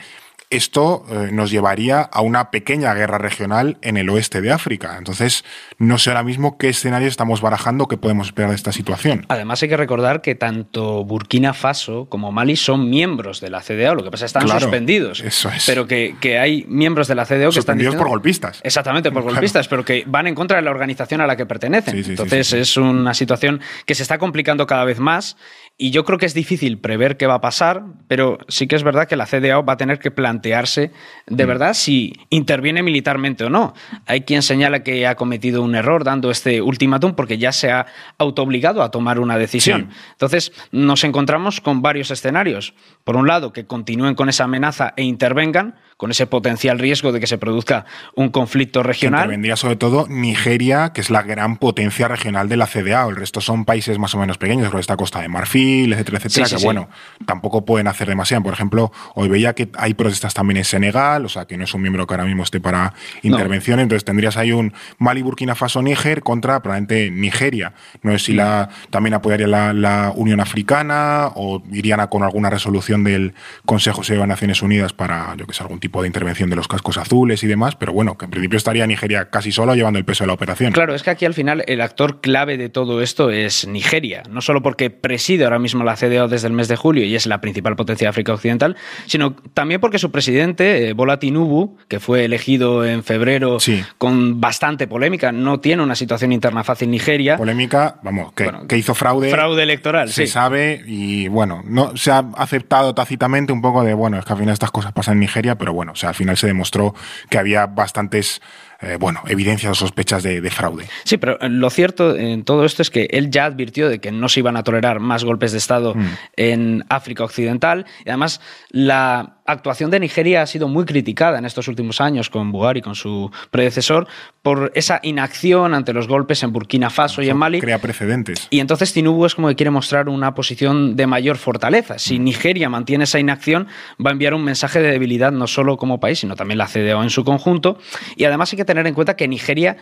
esto 0.51 1.05
eh, 1.09 1.29
nos 1.31 1.49
llevaría 1.49 2.01
a 2.01 2.21
una 2.21 2.51
pequeña 2.51 2.93
guerra 2.93 3.17
regional 3.17 3.77
en 3.81 3.97
el 3.97 4.09
oeste 4.09 4.41
de 4.41 4.51
África. 4.51 4.95
Entonces, 4.97 5.43
no 5.77 5.97
sé 5.97 6.11
ahora 6.11 6.23
mismo 6.23 6.57
qué 6.57 6.69
escenario 6.69 7.07
estamos 7.07 7.41
barajando 7.41 7.87
que 7.87 7.97
podemos 7.97 8.27
esperar 8.27 8.51
de 8.51 8.57
esta 8.57 8.71
situación. 8.71 9.25
Además, 9.29 9.63
hay 9.63 9.69
que 9.69 9.77
recordar 9.77 10.21
que 10.21 10.35
tanto 10.35 11.03
Burkina 11.05 11.53
Faso 11.53 12.05
como 12.09 12.31
Mali 12.31 12.55
son 12.55 12.89
miembros 12.89 13.41
de 13.41 13.49
la 13.49 13.61
CDAO. 13.61 13.95
Lo 13.95 14.03
que 14.03 14.11
pasa 14.11 14.25
es 14.25 14.33
que 14.33 14.39
están 14.39 14.59
suspendidos. 14.59 15.21
Eso 15.21 15.49
es. 15.49 15.65
Pero 15.65 15.87
que, 15.87 16.15
hay 16.39 16.65
miembros 16.67 17.07
de 17.07 17.15
la 17.15 17.25
CDAO 17.25 17.51
que 17.51 17.59
están. 17.59 17.77
Suspendidos 17.77 17.95
por 17.95 18.09
golpistas. 18.09 18.59
Exactamente, 18.63 19.11
por 19.11 19.23
golpistas, 19.31 19.67
pero 19.67 19.85
que 19.85 20.03
van 20.05 20.27
en 20.27 20.35
contra 20.35 20.57
de 20.57 20.63
la 20.63 20.71
organización 20.71 21.21
a 21.21 21.27
la 21.27 21.35
que 21.35 21.45
pertenecen. 21.45 21.97
Entonces, 21.97 22.53
es 22.53 22.77
una 22.77 23.13
situación 23.13 23.61
que 23.85 23.95
se 23.95 24.03
está 24.03 24.17
complicando 24.17 24.67
cada 24.67 24.83
vez 24.83 24.99
más. 24.99 25.37
Y 25.83 25.89
yo 25.89 26.05
creo 26.05 26.19
que 26.19 26.27
es 26.27 26.35
difícil 26.35 26.77
prever 26.77 27.17
qué 27.17 27.25
va 27.25 27.33
a 27.33 27.41
pasar, 27.41 27.81
pero 28.07 28.37
sí 28.49 28.67
que 28.67 28.75
es 28.75 28.83
verdad 28.83 29.07
que 29.07 29.15
la 29.15 29.25
CDAO 29.25 29.65
va 29.65 29.73
a 29.73 29.77
tener 29.77 29.97
que 29.97 30.11
plantear 30.11 30.31
plantearse 30.31 30.91
de 31.27 31.45
verdad 31.45 31.73
si 31.73 32.13
interviene 32.29 32.83
militarmente 32.83 33.43
o 33.45 33.49
no. 33.49 33.73
Hay 34.05 34.21
quien 34.21 34.41
señala 34.43 34.83
que 34.83 35.05
ha 35.05 35.15
cometido 35.15 35.61
un 35.61 35.75
error 35.75 36.03
dando 36.03 36.31
este 36.31 36.61
ultimátum 36.61 37.15
porque 37.15 37.37
ya 37.37 37.51
se 37.51 37.71
ha 37.71 37.85
autoobligado 38.17 38.81
a 38.81 38.91
tomar 38.91 39.19
una 39.19 39.37
decisión. 39.37 39.89
Entonces, 40.11 40.51
nos 40.71 41.03
encontramos 41.03 41.61
con 41.61 41.81
varios 41.81 42.11
escenarios. 42.11 42.73
Por 43.03 43.15
un 43.15 43.27
lado, 43.27 43.51
que 43.51 43.65
continúen 43.65 44.15
con 44.15 44.29
esa 44.29 44.45
amenaza 44.45 44.93
e 44.95 45.03
intervengan, 45.03 45.75
con 46.01 46.09
ese 46.09 46.25
potencial 46.25 46.79
riesgo 46.79 47.11
de 47.11 47.19
que 47.19 47.27
se 47.27 47.37
produzca 47.37 47.85
un 48.15 48.29
conflicto 48.29 48.81
regional. 48.81 49.27
Vendría 49.27 49.55
sobre 49.55 49.75
todo 49.75 50.07
Nigeria, 50.09 50.93
que 50.93 51.01
es 51.01 51.11
la 51.11 51.21
gran 51.21 51.57
potencia 51.57 52.07
regional 52.07 52.49
de 52.49 52.57
la 52.57 52.65
CDA. 52.65 53.05
El 53.07 53.15
resto 53.15 53.39
son 53.39 53.65
países 53.65 53.99
más 53.99 54.15
o 54.15 54.17
menos 54.17 54.39
pequeños, 54.39 54.69
como 54.69 54.79
esta 54.79 54.97
Costa 54.97 55.21
de 55.21 55.27
Marfil, 55.27 55.93
etcétera, 55.93 56.17
etcétera, 56.17 56.57
que 56.57 56.63
bueno, 56.65 56.89
tampoco 57.27 57.65
pueden 57.65 57.87
hacer 57.87 58.07
demasiado. 58.07 58.41
Por 58.41 58.51
ejemplo, 58.51 58.91
hoy 59.13 59.29
veía 59.29 59.53
que 59.53 59.69
hay 59.77 59.93
protestas 59.93 60.33
también 60.33 60.57
en 60.57 60.63
Senegal, 60.63 61.23
o 61.23 61.29
sea, 61.29 61.45
que 61.45 61.55
no 61.55 61.65
es 61.65 61.73
un 61.75 61.81
miembro 61.83 62.07
que 62.07 62.15
ahora 62.15 62.25
mismo 62.25 62.41
esté 62.41 62.59
para 62.59 62.95
intervención. 63.21 63.79
Entonces 63.79 64.03
tendrías 64.03 64.37
ahí 64.37 64.51
un 64.53 64.73
Mali, 64.97 65.21
Burkina 65.21 65.53
Faso, 65.53 65.83
Níger 65.83 66.23
contra 66.23 66.63
probablemente 66.63 67.11
Nigeria. 67.11 67.73
No 68.01 68.11
sé 68.13 68.17
si 68.17 68.33
la, 68.33 68.69
también 68.89 69.13
apoyaría 69.13 69.45
la, 69.45 70.13
Unión 70.15 70.39
Africana 70.39 71.29
o 71.35 71.61
irían 71.71 71.99
a 71.99 72.07
con 72.07 72.23
alguna 72.23 72.49
resolución 72.49 73.03
del 73.03 73.35
Consejo 73.67 74.01
de 74.01 74.25
Naciones 74.25 74.63
Unidas 74.63 74.93
para, 74.93 75.35
yo 75.37 75.45
que 75.45 75.53
sé, 75.53 75.61
algún 75.61 75.79
tipo 75.79 75.90
de 75.99 76.07
intervención 76.07 76.49
de 76.49 76.55
los 76.55 76.67
cascos 76.67 76.97
azules 76.97 77.43
y 77.43 77.47
demás, 77.47 77.75
pero 77.75 77.93
bueno, 77.93 78.17
que 78.17 78.25
en 78.25 78.31
principio 78.31 78.57
estaría 78.57 78.87
Nigeria 78.87 79.29
casi 79.29 79.51
solo 79.51 79.75
llevando 79.75 79.99
el 79.99 80.05
peso 80.05 80.23
de 80.23 80.27
la 80.27 80.33
operación. 80.33 80.71
Claro, 80.71 80.95
es 80.95 81.03
que 81.03 81.09
aquí 81.09 81.25
al 81.25 81.33
final 81.33 81.63
el 81.67 81.81
actor 81.81 82.21
clave 82.21 82.57
de 82.57 82.69
todo 82.69 83.01
esto 83.01 83.29
es 83.29 83.67
Nigeria, 83.67 84.23
no 84.29 84.41
solo 84.41 84.61
porque 84.61 84.89
preside 84.89 85.43
ahora 85.43 85.59
mismo 85.59 85.83
la 85.83 85.95
CDO 85.95 86.27
desde 86.27 86.47
el 86.47 86.53
mes 86.53 86.67
de 86.67 86.75
julio 86.75 87.03
y 87.03 87.15
es 87.15 87.25
la 87.25 87.41
principal 87.41 87.75
potencia 87.75 88.05
de 88.05 88.09
África 88.09 88.33
Occidental, 88.33 88.77
sino 89.05 89.35
también 89.53 89.81
porque 89.81 89.99
su 89.99 90.11
presidente, 90.11 90.89
eh, 90.89 90.93
Bola 90.93 91.19
Tinubu, 91.19 91.77
que 91.87 91.99
fue 91.99 92.25
elegido 92.25 92.85
en 92.85 93.03
febrero 93.03 93.57
con 93.97 94.39
bastante 94.39 94.87
polémica, 94.87 95.31
no 95.31 95.59
tiene 95.59 95.83
una 95.83 95.95
situación 95.95 96.31
interna 96.31 96.63
fácil 96.63 96.89
Nigeria. 96.89 97.37
Polémica, 97.37 97.99
vamos, 98.03 98.33
que, 98.33 98.77
hizo 98.77 98.93
fraude. 98.95 99.29
Fraude 99.29 99.63
electoral, 99.63 100.09
se 100.09 100.27
sabe 100.27 100.83
y 100.85 101.27
bueno, 101.27 101.61
no 101.65 101.95
se 101.97 102.11
ha 102.11 102.25
aceptado 102.35 102.93
tácitamente 102.93 103.51
un 103.53 103.61
poco 103.61 103.83
de, 103.83 103.93
bueno, 103.93 104.17
es 104.17 104.25
que 104.25 104.33
al 104.33 104.39
final 104.39 104.53
estas 104.53 104.71
cosas 104.71 104.91
pasan 104.91 105.13
en 105.13 105.21
Nigeria, 105.21 105.57
pero 105.57 105.73
bueno, 105.73 105.80
bueno, 105.81 105.93
o 105.93 105.95
sea, 105.95 106.09
al 106.09 106.15
final 106.15 106.37
se 106.37 106.45
demostró 106.45 106.93
que 107.27 107.39
había 107.39 107.65
bastantes 107.65 108.39
eh, 108.81 108.97
bueno, 108.99 109.21
evidencias 109.27 109.71
o 109.71 109.75
sospechas 109.75 110.23
de, 110.23 110.49
fraude. 110.49 110.85
Sí, 111.03 111.17
pero 111.17 111.37
lo 111.41 111.69
cierto 111.69 112.15
en 112.15 112.43
todo 112.43 112.65
esto 112.65 112.81
es 112.81 112.89
que 112.89 113.07
él 113.11 113.29
ya 113.29 113.45
advirtió 113.45 113.89
de 113.89 113.99
que 113.99 114.11
no 114.11 114.27
se 114.27 114.39
iban 114.39 114.57
a 114.57 114.63
tolerar 114.63 114.99
más 114.99 115.23
golpes 115.23 115.51
de 115.51 115.59
Estado 115.59 115.93
mm. 115.95 116.07
en 116.35 116.85
África 116.89 117.23
Occidental 117.23 117.85
y 118.05 118.09
además 118.09 118.41
la 118.69 119.37
actuación 119.45 119.91
de 119.91 119.99
Nigeria 119.99 120.41
ha 120.41 120.47
sido 120.47 120.67
muy 120.67 120.85
criticada 120.85 121.37
en 121.37 121.45
estos 121.45 121.67
últimos 121.67 122.01
años 122.01 122.29
con 122.29 122.51
Buhari, 122.51 122.81
con 122.81 122.95
su 122.95 123.31
predecesor, 123.51 124.07
por 124.41 124.71
esa 124.75 124.99
inacción 125.03 125.73
ante 125.73 125.93
los 125.93 126.07
golpes 126.07 126.41
en 126.43 126.51
Burkina 126.51 126.89
Faso 126.89 127.21
y 127.21 127.29
en 127.29 127.37
Mali. 127.37 127.59
Crea 127.59 127.79
precedentes. 127.79 128.47
Y 128.49 128.59
entonces 128.59 128.93
Tinubu 128.93 129.25
es 129.25 129.35
como 129.35 129.49
que 129.49 129.55
quiere 129.55 129.71
mostrar 129.71 130.09
una 130.09 130.33
posición 130.33 130.95
de 130.95 131.07
mayor 131.07 131.37
fortaleza. 131.37 131.99
Si 131.99 132.19
mm. 132.19 132.23
Nigeria 132.23 132.69
mantiene 132.69 133.03
esa 133.03 133.19
inacción, 133.19 133.67
va 134.03 134.09
a 134.11 134.13
enviar 134.13 134.33
un 134.33 134.43
mensaje 134.43 134.81
de 134.81 134.91
debilidad 134.91 135.31
no 135.31 135.47
solo 135.47 135.77
como 135.77 135.99
país, 135.99 136.19
sino 136.19 136.35
también 136.35 136.57
la 136.57 136.67
CDO 136.67 137.03
en 137.03 137.09
su 137.09 137.23
conjunto. 137.23 137.77
Y 138.15 138.25
además 138.25 138.51
hay 138.53 138.57
que 138.57 138.65
tener 138.71 138.87
en 138.87 138.93
cuenta 138.93 139.15
que 139.15 139.27
Nigeria, 139.27 139.77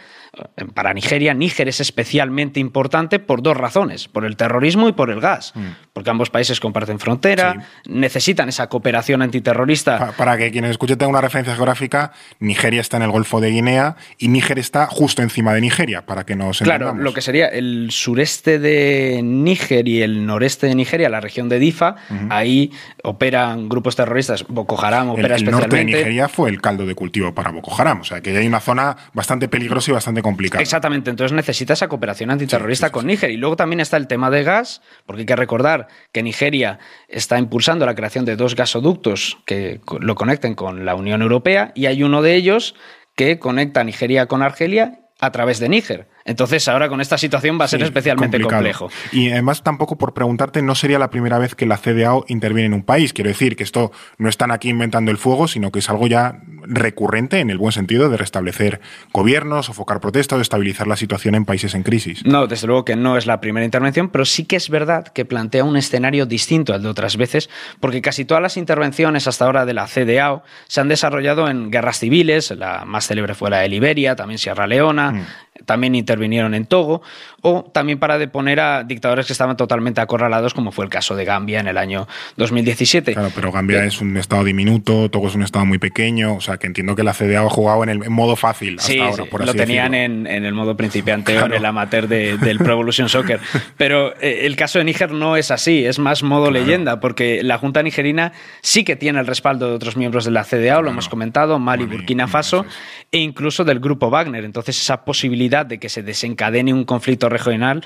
para 0.73 0.93
Nigeria, 0.93 1.33
Níger 1.33 1.67
es 1.67 1.79
especialmente 1.79 2.59
importante 2.59 3.19
por 3.19 3.41
dos 3.41 3.57
razones, 3.57 4.07
por 4.07 4.25
el 4.25 4.37
terrorismo 4.37 4.87
y 4.87 4.93
por 4.93 5.09
el 5.09 5.19
gas, 5.19 5.53
mm. 5.55 5.67
porque 5.93 6.09
ambos 6.09 6.29
países 6.29 6.59
comparten 6.59 6.99
frontera, 6.99 7.67
necesitan 7.85 8.49
esa 8.49 8.67
cooperación 8.67 9.21
antiterrorista. 9.21 10.13
Para, 10.17 10.37
que 10.37 10.51
quienes 10.51 10.71
escuchen 10.71 10.97
tengan 10.97 11.11
una 11.11 11.21
referencia 11.21 11.55
geográfica, 11.55 12.11
Nigeria 12.39 12.81
está 12.81 12.97
en 12.97 13.03
el 13.03 13.11
Golfo 13.11 13.41
de 13.41 13.49
Guinea 13.49 13.95
y 14.17 14.27
Níger 14.27 14.59
está 14.59 14.87
justo 14.87 15.21
encima 15.21 15.53
de 15.53 15.61
Nigeria, 15.61 16.05
para 16.05 16.25
que 16.25 16.35
nos 16.35 16.59
Claro, 16.59 16.93
lo 16.93 17.13
que 17.13 17.21
sería 17.21 17.47
el 17.47 17.89
sureste 17.91 18.59
de 18.59 19.21
Níger 19.23 19.87
y 19.87 20.01
el 20.01 20.25
noreste 20.25 20.67
de 20.67 20.75
Nigeria, 20.75 21.09
la 21.09 21.21
región 21.21 21.49
de 21.49 21.59
Difa, 21.59 21.95
ahí 22.29 22.71
operan 23.03 23.67
grupos 23.69 23.95
terroristas, 23.95 24.45
Boko 24.47 24.79
Haram 24.79 25.09
opera 25.09 25.35
el, 25.35 25.43
especialmente. 25.43 25.65
El 25.65 25.69
norte 25.69 25.77
de 25.77 25.85
Nigeria 25.85 26.29
fue 26.29 26.49
el 26.49 26.61
caldo 26.61 26.85
de 26.85 26.95
cultivo 26.95 27.33
para 27.33 27.51
Boko 27.51 27.75
Haram, 27.79 28.01
o 28.01 28.03
sea 28.03 28.21
que 28.21 28.35
hay 28.35 28.47
una 28.47 28.59
zona 28.59 28.95
bastante 29.13 29.47
peligrosa 29.47 29.91
y 29.91 29.93
bastante 29.93 30.18
complicada. 30.21 30.61
Exactamente, 30.61 31.09
entonces 31.09 31.35
necesita 31.35 31.73
esa 31.73 31.87
cooperación 31.87 32.31
antiterrorista 32.31 32.91
con 32.91 33.07
Níger. 33.07 33.31
Y 33.31 33.37
luego 33.37 33.55
también 33.55 33.79
está 33.79 33.97
el 33.97 34.07
tema 34.07 34.29
de 34.29 34.43
gas, 34.43 34.81
porque 35.05 35.21
hay 35.21 35.25
que 35.25 35.35
recordar 35.35 35.87
que 36.11 36.23
Nigeria 36.23 36.79
está 37.07 37.39
impulsando 37.39 37.85
la 37.85 37.95
creación 37.95 38.25
de 38.25 38.35
dos 38.35 38.55
gasoductos 38.55 39.37
que 39.45 39.81
lo 39.99 40.15
conecten 40.15 40.55
con 40.55 40.85
la 40.85 40.95
Unión 40.95 41.21
Europea 41.21 41.71
y 41.75 41.85
hay 41.85 42.03
uno 42.03 42.21
de 42.21 42.35
ellos 42.35 42.75
que 43.15 43.39
conecta 43.39 43.83
Nigeria 43.83 44.27
con 44.27 44.41
Argelia 44.41 44.99
a 45.19 45.31
través 45.31 45.59
de 45.59 45.69
Níger. 45.69 46.07
Entonces, 46.29 46.67
ahora 46.67 46.89
con 46.89 47.01
esta 47.01 47.17
situación 47.17 47.59
va 47.59 47.65
a 47.65 47.67
ser 47.67 47.81
especialmente 47.81 48.39
complejo. 48.39 48.89
Y 49.11 49.31
además, 49.31 49.63
tampoco 49.63 49.97
por 49.97 50.13
preguntarte, 50.13 50.61
no 50.61 50.75
sería 50.75 50.99
la 50.99 51.09
primera 51.09 51.39
vez 51.39 51.55
que 51.55 51.65
la 51.65 51.77
CDAO 51.77 52.23
interviene 52.27 52.67
en 52.67 52.73
un 52.75 52.83
país. 52.83 53.13
Quiero 53.13 53.29
decir 53.29 53.55
que 53.55 53.63
esto 53.63 53.91
no 54.19 54.29
están 54.29 54.51
aquí 54.51 54.69
inventando 54.69 55.09
el 55.09 55.17
fuego, 55.17 55.47
sino 55.47 55.71
que 55.71 55.79
es 55.79 55.89
algo 55.89 56.05
ya 56.05 56.39
recurrente 56.61 57.39
en 57.39 57.49
el 57.49 57.57
buen 57.57 57.71
sentido 57.71 58.09
de 58.09 58.17
restablecer 58.17 58.79
gobiernos, 59.11 59.65
sofocar 59.65 59.99
protestas 59.99 60.39
estabilizar 60.39 60.87
la 60.87 60.95
situación 60.95 61.33
en 61.33 61.45
países 61.45 61.73
en 61.73 61.81
crisis. 61.81 62.23
No, 62.25 62.45
desde 62.45 62.67
luego 62.67 62.85
que 62.85 62.95
no 62.95 63.17
es 63.17 63.25
la 63.25 63.41
primera 63.41 63.65
intervención, 63.65 64.09
pero 64.09 64.23
sí 64.23 64.45
que 64.45 64.55
es 64.55 64.69
verdad 64.69 65.07
que 65.07 65.25
plantea 65.25 65.63
un 65.63 65.77
escenario 65.77 66.27
distinto 66.27 66.73
al 66.73 66.83
de 66.83 66.89
otras 66.89 67.17
veces, 67.17 67.49
porque 67.79 68.01
casi 68.01 68.25
todas 68.25 68.43
las 68.43 68.55
intervenciones 68.57 69.27
hasta 69.27 69.45
ahora 69.45 69.65
de 69.65 69.73
la 69.73 69.87
CDAO 69.87 70.43
se 70.67 70.81
han 70.81 70.89
desarrollado 70.89 71.49
en 71.49 71.71
guerras 71.71 71.99
civiles, 71.99 72.51
la 72.51 72.85
más 72.85 73.07
célebre 73.07 73.33
fue 73.33 73.49
la 73.49 73.59
de 73.59 73.69
Liberia, 73.69 74.15
también 74.15 74.37
Sierra 74.37 74.67
Leona, 74.67 75.11
mm 75.11 75.25
también 75.69 75.93
intervinieron 75.93 76.55
en 76.55 76.65
Togo, 76.65 77.03
o 77.41 77.61
también 77.71 77.99
para 77.99 78.17
deponer 78.17 78.59
a 78.59 78.83
dictadores 78.83 79.27
que 79.27 79.33
estaban 79.33 79.55
totalmente 79.55 80.01
acorralados, 80.01 80.55
como 80.55 80.71
fue 80.71 80.83
el 80.83 80.89
caso 80.89 81.15
de 81.15 81.25
Gambia 81.25 81.59
en 81.59 81.67
el 81.67 81.77
año 81.77 82.07
2017. 82.37 83.13
Claro, 83.13 83.29
pero 83.35 83.51
Gambia 83.51 83.83
eh, 83.83 83.87
es 83.87 84.01
un 84.01 84.17
estado 84.17 84.43
diminuto, 84.43 85.11
Togo 85.11 85.27
es 85.27 85.35
un 85.35 85.43
estado 85.43 85.67
muy 85.67 85.77
pequeño, 85.77 86.33
o 86.33 86.41
sea 86.41 86.57
que 86.57 86.65
entiendo 86.65 86.95
que 86.95 87.03
la 87.03 87.13
CDA 87.13 87.41
ha 87.41 87.49
jugado 87.51 87.83
en 87.83 87.89
el 87.89 88.09
modo 88.09 88.35
fácil 88.35 88.79
hasta 88.79 88.91
sí, 88.91 88.99
ahora, 88.99 89.25
por 89.25 89.45
lo 89.45 89.53
tenían 89.53 89.93
en, 89.93 90.25
el 90.25 90.53
modo 90.55 90.75
principiante 90.75 91.37
o 91.39 91.45
en 91.45 91.53
el 91.53 91.63
amateur 91.63 92.07
del 92.07 92.57
Pro 92.57 92.73
Evolution 92.73 93.07
Soccer. 93.09 93.39
Pero 93.77 94.15
eh, 94.21 94.47
el 94.47 94.55
caso 94.55 94.79
de 94.79 94.85
Níger 94.85 95.11
no 95.11 95.37
es 95.37 95.51
así, 95.51 95.85
es 95.85 95.99
más 95.99 96.23
modo 96.23 96.49
leyenda, 96.49 96.99
porque 96.99 97.43
la 97.43 97.59
Junta 97.59 97.83
nigerina 97.83 98.33
sí 98.61 98.83
que 98.83 98.95
tiene 98.95 99.19
el 99.19 99.27
respaldo 99.27 99.69
de 99.69 99.75
otros 99.75 99.95
miembros 99.97 100.25
de 100.25 100.31
la 100.31 100.45
CDA, 100.45 100.81
lo 100.81 100.89
hemos 100.89 101.09
comentado, 101.09 101.59
Mali, 101.59 101.85
Burkina 101.85 102.27
Faso, 102.27 102.65
e 103.11 103.19
incluso 103.19 103.63
del 103.63 103.79
grupo 103.79 104.09
Wagner. 104.09 104.43
Entonces 104.43 104.81
esa 104.81 105.05
posibilidad 105.05 105.58
de 105.65 105.79
que 105.79 105.89
se 105.89 106.03
desencadene 106.03 106.73
un 106.73 106.85
conflicto 106.85 107.29
regional 107.29 107.83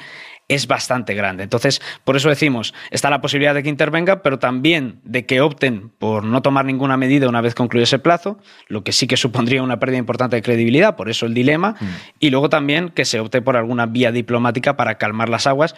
es 0.49 0.67
bastante 0.67 1.13
grande. 1.13 1.43
Entonces, 1.43 1.81
por 2.03 2.15
eso 2.15 2.29
decimos, 2.29 2.73
está 2.91 3.09
la 3.09 3.21
posibilidad 3.21 3.53
de 3.53 3.63
que 3.63 3.69
intervenga, 3.69 4.21
pero 4.21 4.39
también 4.39 4.99
de 5.03 5.25
que 5.25 5.41
opten 5.41 5.89
por 5.89 6.23
no 6.25 6.41
tomar 6.41 6.65
ninguna 6.65 6.97
medida 6.97 7.29
una 7.29 7.41
vez 7.41 7.55
concluido 7.55 7.83
ese 7.83 7.99
plazo, 7.99 8.39
lo 8.67 8.83
que 8.83 8.91
sí 8.91 9.07
que 9.07 9.17
supondría 9.17 9.63
una 9.63 9.79
pérdida 9.79 9.99
importante 9.99 10.36
de 10.36 10.41
credibilidad, 10.41 10.95
por 10.95 11.09
eso 11.09 11.25
el 11.25 11.33
dilema, 11.33 11.75
mm. 11.79 11.86
y 12.19 12.29
luego 12.29 12.49
también 12.49 12.89
que 12.89 13.05
se 13.05 13.19
opte 13.19 13.41
por 13.41 13.57
alguna 13.57 13.86
vía 13.86 14.12
diplomática 14.12 14.75
para 14.75 14.97
calmar 14.97 15.29
las 15.29 15.47
aguas, 15.47 15.75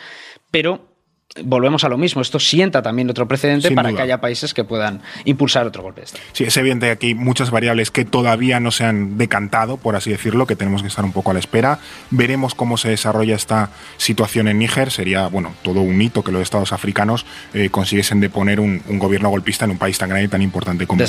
pero 0.49 0.94
volvemos 1.43 1.83
a 1.83 1.89
lo 1.89 1.97
mismo. 1.97 2.21
Esto 2.21 2.39
sienta 2.39 2.81
también 2.81 3.09
otro 3.09 3.27
precedente 3.27 3.71
para 3.71 3.93
que 3.93 4.01
haya 4.01 4.21
países 4.21 4.53
que 4.53 4.63
puedan 4.63 5.01
impulsar 5.25 5.67
otro 5.67 5.83
golpe 5.83 6.01
de 6.01 6.05
Estado. 6.05 6.23
Sí, 6.33 6.43
es 6.45 6.55
evidente 6.57 6.87
que 6.87 6.91
aquí 6.91 7.07
hay 7.07 7.15
muchas 7.15 7.51
variables 7.51 7.91
que 7.91 8.05
todavía 8.05 8.59
no 8.59 8.71
se 8.71 8.85
han 8.85 9.17
decantado, 9.17 9.77
por 9.77 9.95
así 9.95 10.11
decirlo, 10.11 10.47
que 10.47 10.55
tenemos 10.55 10.81
que 10.81 10.87
estar 10.87 11.03
un 11.03 11.11
poco 11.11 11.31
a 11.31 11.33
la 11.33 11.39
espera. 11.39 11.79
Veremos 12.09 12.55
cómo 12.55 12.77
se 12.77 12.89
desarrolla 12.89 13.35
esta 13.35 13.69
situación 13.97 14.47
en 14.47 14.59
Níger. 14.59 14.91
Sería, 14.91 15.27
bueno, 15.27 15.53
todo 15.63 15.81
un 15.81 16.01
hito 16.01 16.23
que 16.23 16.31
los 16.31 16.41
estados 16.41 16.71
africanos 16.71 17.25
eh, 17.53 17.69
consiguiesen 17.69 18.19
de 18.19 18.29
poner 18.29 18.59
un, 18.59 18.81
gobierno 18.95 19.29
golpista 19.29 19.65
en 19.65 19.71
un 19.71 19.77
país 19.77 19.97
tan 19.97 20.09
grande 20.09 20.25
y 20.25 20.29
tan 20.29 20.41
importante 20.41 20.87
como, 20.87 21.03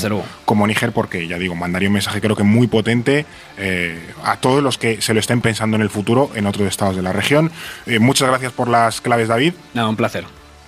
como 0.45 0.67
Níger, 0.67 0.93
porque, 0.93 1.29
ya 1.29 1.39
digo, 1.39 1.55
mandaría 1.55 1.89
un 1.89 1.95
mensaje 1.95 2.21
creo 2.21 2.37
que 2.37 2.43
muy 2.43 2.67
potente 2.67 3.27
eh, 3.59 3.99
a 4.25 4.39
todos 4.39 4.62
los 4.62 4.77
que 4.77 5.01
se 5.01 5.15
lo 5.15 5.21
estén 5.21 5.41
pensando 5.41 5.77
en 5.77 5.83
el 5.83 5.91
futuro 5.91 6.31
en 6.35 6.47
otros 6.47 6.67
estados 6.67 6.97
de 6.97 7.03
la 7.03 7.12
región. 7.12 7.53
Eh, 7.87 7.99
muchas 7.99 8.29
gracias 8.29 8.53
por 8.53 8.69
las 8.69 9.01
claves, 9.01 9.29
David. 9.29 9.55
No, 9.75 9.89
un 9.89 9.97
placer. 9.97 10.15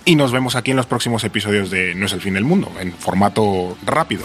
Y 0.09 0.15
nos 0.15 0.31
vemos 0.31 0.55
aquí 0.55 0.71
en 0.71 0.77
los 0.77 0.87
próximos 0.87 1.23
episodios 1.23 1.69
de 1.69 1.93
No 1.93 2.07
es 2.07 2.13
el 2.13 2.19
fin 2.19 2.33
del 2.33 2.43
mundo, 2.43 2.71
en 2.79 2.93
formato 2.93 3.77
rápido. 3.85 4.23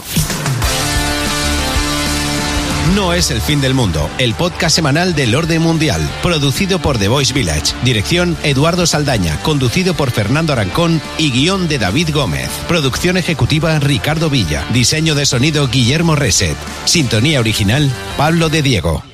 No 2.94 3.12
es 3.12 3.30
el 3.30 3.42
fin 3.42 3.60
del 3.60 3.74
mundo, 3.74 4.08
el 4.16 4.32
podcast 4.32 4.74
semanal 4.74 5.14
del 5.14 5.34
orden 5.34 5.60
mundial, 5.60 6.00
producido 6.22 6.78
por 6.78 6.96
The 6.96 7.08
Voice 7.08 7.34
Village, 7.34 7.74
dirección 7.84 8.34
Eduardo 8.44 8.86
Saldaña, 8.86 9.38
conducido 9.42 9.92
por 9.92 10.10
Fernando 10.10 10.54
Arancón 10.54 11.02
y 11.18 11.30
guion 11.30 11.68
de 11.68 11.78
David 11.78 12.14
Gómez, 12.14 12.48
producción 12.66 13.18
ejecutiva 13.18 13.78
Ricardo 13.78 14.30
Villa, 14.30 14.64
diseño 14.72 15.14
de 15.14 15.26
sonido 15.26 15.68
Guillermo 15.68 16.16
Reset, 16.16 16.56
sintonía 16.86 17.40
original 17.40 17.92
Pablo 18.16 18.48
de 18.48 18.62
Diego. 18.62 19.04